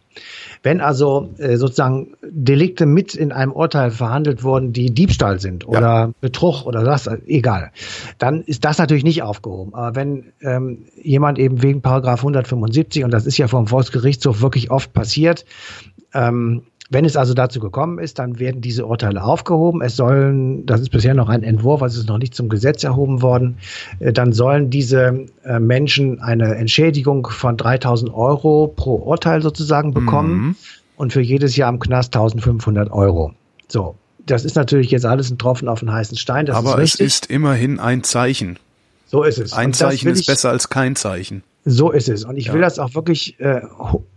Wenn 0.62 0.81
also 0.81 1.31
äh, 1.38 1.57
sozusagen 1.57 2.14
Delikte 2.22 2.87
mit 2.87 3.14
in 3.14 3.33
einem 3.33 3.53
Urteil 3.53 3.90
verhandelt 3.90 4.44
wurden, 4.44 4.72
die 4.72 4.94
Diebstahl 4.94 5.40
sind 5.40 5.66
oder 5.66 5.81
ja. 5.81 6.11
Betrug 6.20 6.66
oder 6.66 6.85
das, 6.85 7.09
egal, 7.27 7.72
dann 8.18 8.42
ist 8.42 8.64
das 8.64 8.79
natürlich 8.79 9.05
nicht 9.05 9.22
aufgehoben. 9.22 9.75
Aber 9.75 9.96
wenn 9.96 10.33
ähm, 10.40 10.85
jemand 11.03 11.38
eben 11.38 11.62
wegen 11.62 11.83
Paragraph 11.83 12.20
175, 12.20 13.05
und 13.05 13.11
das 13.12 13.27
ist 13.27 13.38
ja 13.38 13.48
vom 13.48 13.66
Volksgerichtshof 13.66 14.40
wirklich 14.40 14.70
oft 14.70 14.92
passiert, 14.92 15.44
ähm, 16.14 16.62
wenn 16.92 17.07
es 17.07 17.16
also 17.16 17.33
dazu 17.33 17.59
gekommen 17.59 17.98
ist, 17.98 18.18
dann 18.18 18.38
werden 18.38 18.61
diese 18.61 18.87
Urteile 18.87 19.24
aufgehoben. 19.24 19.81
Es 19.81 19.96
sollen, 19.96 20.66
das 20.66 20.81
ist 20.83 20.90
bisher 20.90 21.14
noch 21.14 21.31
ein 21.31 21.42
Entwurf, 21.42 21.83
also 21.83 21.94
es 21.94 22.02
ist 22.02 22.09
noch 22.09 22.18
nicht 22.18 22.35
zum 22.35 22.50
Gesetz 22.50 22.85
erhoben 22.85 23.22
worden, 23.22 23.57
äh, 23.98 24.12
dann 24.12 24.33
sollen 24.33 24.68
diese 24.68 25.26
äh, 25.44 25.59
Menschen 25.59 26.20
eine 26.20 26.55
Entschädigung 26.57 27.26
von 27.26 27.57
3000 27.57 28.12
Euro 28.12 28.72
pro 28.74 28.96
Urteil 28.96 29.40
sozusagen 29.40 29.94
bekommen 29.94 30.35
mhm. 30.35 30.57
und 30.96 31.12
für 31.14 31.22
jedes 31.22 31.57
Jahr 31.57 31.70
im 31.70 31.78
Knast 31.78 32.14
1500 32.14 32.90
Euro. 32.92 33.33
So. 33.68 33.94
Das 34.24 34.44
ist 34.44 34.55
natürlich 34.55 34.92
jetzt 34.92 35.05
alles 35.05 35.31
ein 35.31 35.38
Tropfen 35.38 35.68
auf 35.68 35.81
den 35.81 35.92
heißen 35.92 36.16
Stein. 36.16 36.46
Das 36.46 36.55
Aber 36.55 36.81
ist 36.81 36.94
es 36.94 37.00
ist 37.00 37.26
immerhin 37.26 37.81
ein 37.81 38.05
Zeichen. 38.05 38.57
So 39.07 39.24
ist 39.24 39.38
es. 39.38 39.52
Ein 39.52 39.72
Zeichen 39.72 40.09
ist 40.11 40.26
besser 40.26 40.50
als 40.50 40.68
kein 40.68 40.94
Zeichen. 40.94 41.42
So 41.64 41.92
ist 41.92 42.09
es. 42.09 42.25
Und 42.25 42.37
ich 42.37 42.46
ja. 42.46 42.55
will 42.55 42.61
das 42.61 42.81
auch 42.81 42.94
wirklich 42.94 43.38
äh, 43.38 43.61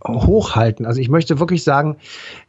hochhalten. 0.04 0.84
Also 0.84 1.00
ich 1.00 1.08
möchte 1.08 1.38
wirklich 1.38 1.62
sagen, 1.62 1.96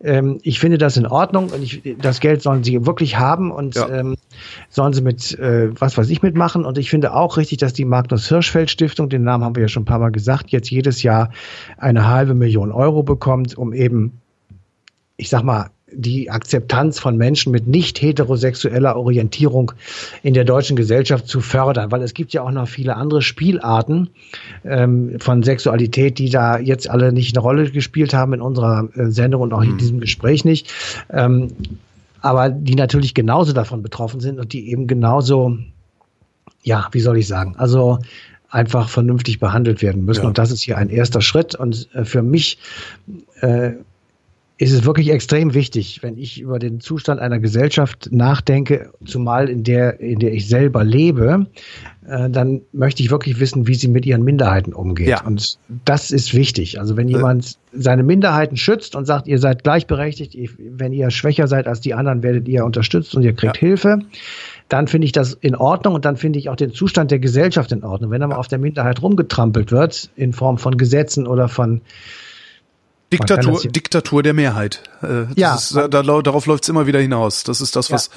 ähm, 0.01 0.39
ich 0.41 0.59
finde 0.59 0.79
das 0.79 0.97
in 0.97 1.05
Ordnung 1.05 1.49
und 1.49 1.61
ich, 1.61 1.83
das 1.99 2.19
Geld 2.19 2.41
sollen 2.41 2.63
sie 2.63 2.83
wirklich 2.87 3.19
haben 3.19 3.51
und 3.51 3.75
ja. 3.75 3.87
ähm, 3.89 4.15
sollen 4.69 4.93
sie 4.93 5.03
mit 5.03 5.37
äh, 5.37 5.69
was 5.79 5.97
weiß 5.99 6.09
ich 6.09 6.23
mitmachen. 6.23 6.65
Und 6.65 6.79
ich 6.79 6.89
finde 6.89 7.13
auch 7.13 7.37
richtig, 7.37 7.59
dass 7.59 7.73
die 7.73 7.85
Magnus 7.85 8.27
Hirschfeld 8.27 8.71
Stiftung, 8.71 9.07
den 9.09 9.23
Namen 9.23 9.43
haben 9.43 9.55
wir 9.55 9.61
ja 9.61 9.67
schon 9.67 9.83
ein 9.83 9.87
paar 9.87 9.99
Mal 9.99 10.11
gesagt, 10.11 10.49
jetzt 10.49 10.71
jedes 10.71 11.03
Jahr 11.03 11.29
eine 11.77 12.07
halbe 12.07 12.33
Million 12.33 12.71
Euro 12.71 13.03
bekommt, 13.03 13.55
um 13.55 13.73
eben, 13.73 14.19
ich 15.15 15.29
sag 15.29 15.43
mal, 15.43 15.69
die 15.91 16.29
Akzeptanz 16.29 16.99
von 16.99 17.15
Menschen 17.15 17.51
mit 17.51 17.67
nicht 17.67 18.01
heterosexueller 18.01 18.97
Orientierung 18.97 19.71
in 20.21 20.33
der 20.33 20.43
deutschen 20.43 20.75
Gesellschaft 20.75 21.27
zu 21.27 21.39
fördern, 21.39 21.91
weil 21.91 22.01
es 22.01 22.13
gibt 22.13 22.33
ja 22.33 22.41
auch 22.41 22.51
noch 22.51 22.67
viele 22.67 22.95
andere 22.95 23.21
Spielarten 23.21 24.09
ähm, 24.65 25.17
von 25.19 25.43
Sexualität, 25.43 26.19
die 26.19 26.29
da 26.29 26.59
jetzt 26.59 26.89
alle 26.89 27.13
nicht 27.13 27.35
eine 27.35 27.41
Rolle 27.41 27.71
gespielt 27.71 28.13
haben 28.13 28.33
in 28.33 28.41
unserer 28.41 28.89
äh, 28.95 29.11
Sendung 29.11 29.41
und 29.41 29.53
auch 29.53 29.61
in 29.61 29.73
mhm. 29.73 29.77
diesem 29.77 29.99
Gespräch 30.01 30.43
nicht, 30.43 30.73
ähm, 31.09 31.53
aber 32.21 32.49
die 32.49 32.75
natürlich 32.75 33.13
genauso 33.13 33.53
davon 33.53 33.81
betroffen 33.81 34.19
sind 34.19 34.39
und 34.39 34.51
die 34.51 34.69
eben 34.69 34.87
genauso, 34.87 35.57
ja, 36.63 36.87
wie 36.91 36.99
soll 36.99 37.17
ich 37.17 37.27
sagen, 37.27 37.55
also 37.57 37.99
einfach 38.49 38.89
vernünftig 38.89 39.39
behandelt 39.39 39.81
werden 39.81 40.05
müssen. 40.05 40.23
Ja. 40.23 40.27
Und 40.27 40.37
das 40.37 40.51
ist 40.51 40.61
hier 40.61 40.77
ein 40.77 40.89
erster 40.89 41.21
Schritt. 41.21 41.55
Und 41.55 41.89
äh, 41.93 42.05
für 42.05 42.21
mich 42.21 42.59
äh, 43.41 43.71
ist 44.59 44.71
es 44.71 44.85
wirklich 44.85 45.11
extrem 45.11 45.53
wichtig, 45.53 45.99
wenn 46.01 46.17
ich 46.17 46.41
über 46.41 46.57
den 46.57 46.79
Zustand 46.79 47.19
einer 47.19 47.39
Gesellschaft 47.39 48.09
nachdenke, 48.11 48.91
zumal 49.05 49.49
in 49.49 49.63
der, 49.63 49.99
in 49.99 50.17
der 50.17 50.33
ich 50.33 50.47
selber 50.47 50.83
lebe, 50.83 51.45
äh, 52.07 52.27
dann 52.29 52.61
möchte 52.71 53.03
ich 53.03 53.11
wirklich 53.11 53.39
wissen, 53.39 53.67
wie 53.67 53.75
sie 53.75 53.87
mit 53.87 54.07
ihren 54.07 54.23
Minderheiten 54.23 54.73
umgeht. 54.73 55.09
Ja. 55.09 55.23
Und 55.23 55.59
das 55.85 56.09
ist 56.09 56.33
wichtig. 56.33 56.79
Also 56.79 56.97
wenn 56.97 57.07
jemand 57.07 57.57
seine 57.71 58.01
Minderheiten 58.01 58.57
schützt 58.57 58.95
und 58.95 59.05
sagt, 59.05 59.27
ihr 59.27 59.37
seid 59.37 59.63
gleichberechtigt, 59.63 60.35
wenn 60.59 60.91
ihr 60.91 61.11
schwächer 61.11 61.47
seid 61.47 61.67
als 61.67 61.81
die 61.81 61.93
anderen, 61.93 62.23
werdet 62.23 62.47
ihr 62.47 62.65
unterstützt 62.65 63.13
und 63.13 63.21
ihr 63.21 63.33
kriegt 63.33 63.57
ja. 63.57 63.67
Hilfe, 63.67 63.99
dann 64.69 64.87
finde 64.87 65.05
ich 65.05 65.11
das 65.11 65.33
in 65.33 65.55
Ordnung 65.55 65.93
und 65.93 66.03
dann 66.03 66.17
finde 66.17 66.39
ich 66.39 66.49
auch 66.49 66.55
den 66.55 66.73
Zustand 66.73 67.11
der 67.11 67.19
Gesellschaft 67.19 67.71
in 67.71 67.83
Ordnung. 67.83 68.09
Wenn 68.09 68.23
aber 68.23 68.39
auf 68.39 68.47
der 68.47 68.57
Minderheit 68.57 69.03
rumgetrampelt 69.03 69.71
wird, 69.71 70.09
in 70.15 70.33
Form 70.33 70.57
von 70.57 70.77
Gesetzen 70.77 71.27
oder 71.27 71.47
von 71.47 71.81
Diktatur, 73.11 73.61
Diktatur 73.63 74.23
der 74.23 74.33
Mehrheit. 74.33 74.83
Äh, 75.01 75.25
ja. 75.35 75.55
Ist, 75.55 75.75
da, 75.75 75.87
darauf 75.87 76.45
läuft 76.45 76.63
es 76.63 76.69
immer 76.69 76.87
wieder 76.87 76.99
hinaus. 76.99 77.43
Das 77.43 77.61
ist 77.61 77.75
das, 77.75 77.91
was, 77.91 78.07
ja. 78.07 78.13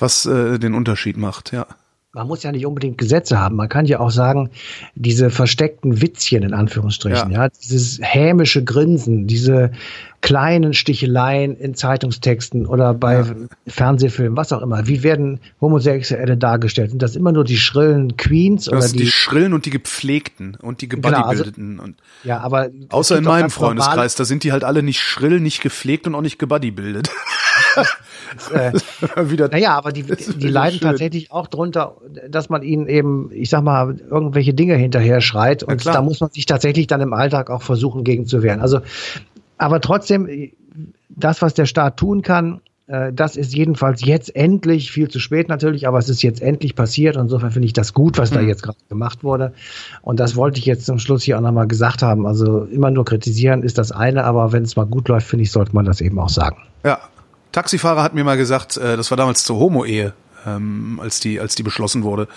was 0.00 0.26
äh, 0.26 0.58
den 0.58 0.74
Unterschied 0.74 1.16
macht, 1.16 1.52
ja. 1.52 1.66
Man 2.14 2.26
muss 2.26 2.42
ja 2.42 2.52
nicht 2.52 2.66
unbedingt 2.66 2.98
Gesetze 2.98 3.40
haben. 3.40 3.56
Man 3.56 3.70
kann 3.70 3.86
ja 3.86 3.98
auch 3.98 4.10
sagen, 4.10 4.50
diese 4.94 5.30
versteckten 5.30 6.02
Witzchen 6.02 6.42
in 6.42 6.52
Anführungsstrichen, 6.52 7.30
ja, 7.30 7.44
ja 7.44 7.48
dieses 7.48 8.00
hämische 8.02 8.62
Grinsen, 8.62 9.26
diese 9.26 9.72
kleinen 10.20 10.74
Sticheleien 10.74 11.56
in 11.56 11.74
Zeitungstexten 11.74 12.66
oder 12.66 12.92
bei 12.92 13.20
ja. 13.20 13.34
Fernsehfilmen, 13.66 14.36
was 14.36 14.52
auch 14.52 14.60
immer. 14.60 14.86
Wie 14.86 15.02
werden 15.02 15.40
Homosexuelle 15.58 16.36
dargestellt? 16.36 16.90
Sind 16.90 17.00
das 17.00 17.16
immer 17.16 17.32
nur 17.32 17.44
die 17.44 17.56
schrillen 17.56 18.18
Queens 18.18 18.66
das 18.66 18.74
oder 18.74 18.88
die, 18.92 19.04
die 19.04 19.10
schrillen 19.10 19.54
und 19.54 19.64
die 19.64 19.70
gepflegten 19.70 20.54
und 20.60 20.82
die 20.82 20.88
gebodybuildeten 20.88 21.70
genau, 21.70 21.82
also, 21.82 21.92
und 21.92 22.02
ja, 22.24 22.40
aber 22.40 22.68
außer 22.90 23.16
in 23.16 23.24
meinem 23.24 23.48
Freundeskreis, 23.48 24.16
da 24.16 24.26
sind 24.26 24.44
die 24.44 24.52
halt 24.52 24.64
alle 24.64 24.82
nicht 24.82 25.00
schrill, 25.00 25.40
nicht 25.40 25.62
gepflegt 25.62 26.06
und 26.06 26.14
auch 26.14 26.20
nicht 26.20 26.38
gebodybuildet. 26.38 27.10
Äh, 28.52 28.72
wieder, 29.30 29.48
naja, 29.48 29.76
aber 29.76 29.92
die, 29.92 30.02
die 30.02 30.48
leiden 30.48 30.78
schön. 30.78 30.88
tatsächlich 30.88 31.32
auch 31.32 31.46
drunter, 31.46 31.96
dass 32.28 32.48
man 32.48 32.62
ihnen 32.62 32.88
eben, 32.88 33.30
ich 33.32 33.50
sag 33.50 33.62
mal, 33.62 33.96
irgendwelche 34.10 34.54
Dinge 34.54 34.76
hinterher 34.76 35.20
schreit 35.20 35.62
und 35.62 35.84
ja, 35.84 35.92
da 35.92 36.02
muss 36.02 36.20
man 36.20 36.30
sich 36.30 36.46
tatsächlich 36.46 36.86
dann 36.86 37.00
im 37.00 37.12
Alltag 37.12 37.50
auch 37.50 37.62
versuchen, 37.62 38.04
gegen 38.04 38.26
zu 38.26 38.42
wehren. 38.42 38.60
Also 38.60 38.80
aber 39.58 39.80
trotzdem, 39.80 40.50
das, 41.08 41.40
was 41.40 41.54
der 41.54 41.66
Staat 41.66 41.96
tun 41.96 42.22
kann, 42.22 42.60
äh, 42.88 43.12
das 43.12 43.36
ist 43.36 43.54
jedenfalls 43.54 44.04
jetzt 44.04 44.34
endlich, 44.34 44.90
viel 44.90 45.08
zu 45.08 45.20
spät 45.20 45.48
natürlich, 45.48 45.86
aber 45.86 45.98
es 45.98 46.08
ist 46.08 46.22
jetzt 46.22 46.42
endlich 46.42 46.74
passiert. 46.74 47.16
Insofern 47.16 47.52
finde 47.52 47.66
ich 47.66 47.72
das 47.72 47.94
gut, 47.94 48.18
was 48.18 48.30
da 48.30 48.40
jetzt 48.40 48.62
gerade 48.62 48.78
gemacht 48.88 49.22
wurde. 49.22 49.52
Und 50.02 50.20
das 50.20 50.36
wollte 50.36 50.58
ich 50.58 50.66
jetzt 50.66 50.86
zum 50.86 50.98
Schluss 50.98 51.22
hier 51.22 51.38
auch 51.38 51.42
nochmal 51.42 51.68
gesagt 51.68 52.02
haben. 52.02 52.26
Also 52.26 52.64
immer 52.64 52.90
nur 52.90 53.04
kritisieren 53.04 53.62
ist 53.62 53.78
das 53.78 53.92
eine, 53.92 54.24
aber 54.24 54.52
wenn 54.52 54.64
es 54.64 54.76
mal 54.76 54.84
gut 54.84 55.08
läuft, 55.08 55.26
finde 55.26 55.44
ich, 55.44 55.52
sollte 55.52 55.74
man 55.74 55.84
das 55.84 56.00
eben 56.00 56.18
auch 56.18 56.28
sagen. 56.28 56.56
Ja. 56.84 56.98
Taxifahrer 57.52 58.02
hat 58.02 58.14
mir 58.14 58.24
mal 58.24 58.36
gesagt, 58.36 58.76
äh, 58.76 58.96
das 58.96 59.10
war 59.10 59.16
damals 59.16 59.44
zur 59.44 59.58
Homo-Ehe, 59.58 60.14
ähm, 60.46 60.98
als 61.02 61.20
die, 61.20 61.38
als 61.38 61.54
die 61.54 61.62
beschlossen 61.62 62.02
wurde 62.02 62.28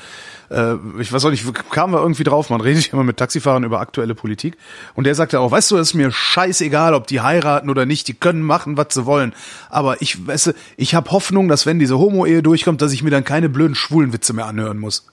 äh, 0.50 0.76
ich 1.00 1.12
weiß 1.12 1.26
auch 1.26 1.32
nicht, 1.32 1.46
kamen 1.72 1.94
wir 1.94 2.02
irgendwie 2.02 2.24
drauf, 2.24 2.50
man 2.50 2.62
redet 2.62 2.92
immer 2.94 3.04
mit 3.04 3.18
Taxifahrern 3.18 3.64
über 3.64 3.80
aktuelle 3.80 4.16
Politik 4.16 4.58
und 4.96 5.06
der 5.06 5.16
sagte 5.16 5.40
auch, 5.40 5.52
weißt 5.52 5.72
du, 5.72 5.78
es 5.78 5.90
ist 5.90 5.94
mir 5.94 6.12
scheißegal, 6.12 6.94
ob 6.94 7.08
die 7.08 7.22
heiraten 7.22 7.70
oder 7.70 7.86
nicht, 7.86 8.08
die 8.08 8.14
können 8.14 8.42
machen, 8.42 8.78
was 8.78 8.88
sie 8.94 9.06
wollen, 9.06 9.34
aber 9.70 10.02
ich, 10.02 10.26
weißt 10.26 10.48
du, 10.48 10.54
ich 10.78 10.96
habe 10.96 11.12
Hoffnung, 11.12 11.48
dass 11.48 11.66
wenn 11.66 11.80
diese 11.80 11.98
Homo-Ehe 11.98 12.44
durchkommt, 12.44 12.82
dass 12.82 12.94
ich 12.94 13.04
mir 13.04 13.12
dann 13.12 13.24
keine 13.24 13.50
blöden 13.50 13.76
schwulen 13.76 14.14
Witze 14.14 14.34
mehr 14.34 14.46
anhören 14.46 14.78
muss. 14.78 15.08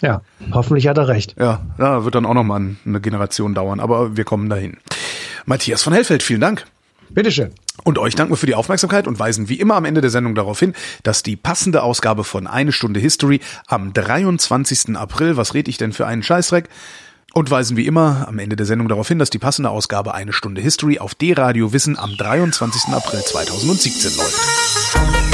Ja, 0.00 0.22
hoffentlich 0.52 0.88
hat 0.88 0.96
er 0.96 1.08
recht. 1.08 1.34
Ja, 1.38 1.60
da 1.76 2.04
wird 2.04 2.14
dann 2.14 2.24
auch 2.24 2.32
noch 2.32 2.44
mal 2.44 2.76
eine 2.86 3.00
Generation 3.00 3.54
dauern, 3.54 3.78
aber 3.78 4.16
wir 4.16 4.24
kommen 4.24 4.48
dahin. 4.48 4.78
Matthias 5.44 5.82
von 5.82 5.92
Hellfeld, 5.92 6.22
vielen 6.22 6.40
Dank. 6.40 6.64
Bitteschön. 7.10 7.52
Und 7.84 7.98
euch 7.98 8.14
danken 8.14 8.32
wir 8.32 8.36
für 8.36 8.46
die 8.46 8.54
Aufmerksamkeit 8.54 9.06
und 9.06 9.18
weisen 9.18 9.48
wie 9.48 9.60
immer 9.60 9.74
am 9.74 9.84
Ende 9.84 10.00
der 10.00 10.10
Sendung 10.10 10.34
darauf 10.34 10.58
hin, 10.58 10.74
dass 11.02 11.22
die 11.22 11.36
passende 11.36 11.82
Ausgabe 11.82 12.24
von 12.24 12.46
Eine 12.46 12.72
Stunde 12.72 13.00
History 13.00 13.40
am 13.66 13.92
23. 13.92 14.96
April, 14.96 15.36
was 15.36 15.54
red 15.54 15.68
ich 15.68 15.78
denn 15.78 15.92
für 15.92 16.06
einen 16.06 16.22
Scheißdreck? 16.22 16.68
Und 17.32 17.50
weisen 17.50 17.76
wie 17.76 17.86
immer 17.86 18.26
am 18.28 18.38
Ende 18.38 18.56
der 18.56 18.64
Sendung 18.64 18.88
darauf 18.88 19.08
hin, 19.08 19.18
dass 19.18 19.28
die 19.28 19.38
passende 19.38 19.68
Ausgabe 19.68 20.14
Eine 20.14 20.32
Stunde 20.32 20.62
History 20.62 20.98
auf 20.98 21.14
D-Radio 21.14 21.72
Wissen 21.72 21.98
am 21.98 22.16
23. 22.16 22.94
April 22.94 23.22
2017 23.22 24.16
läuft. 24.16 25.25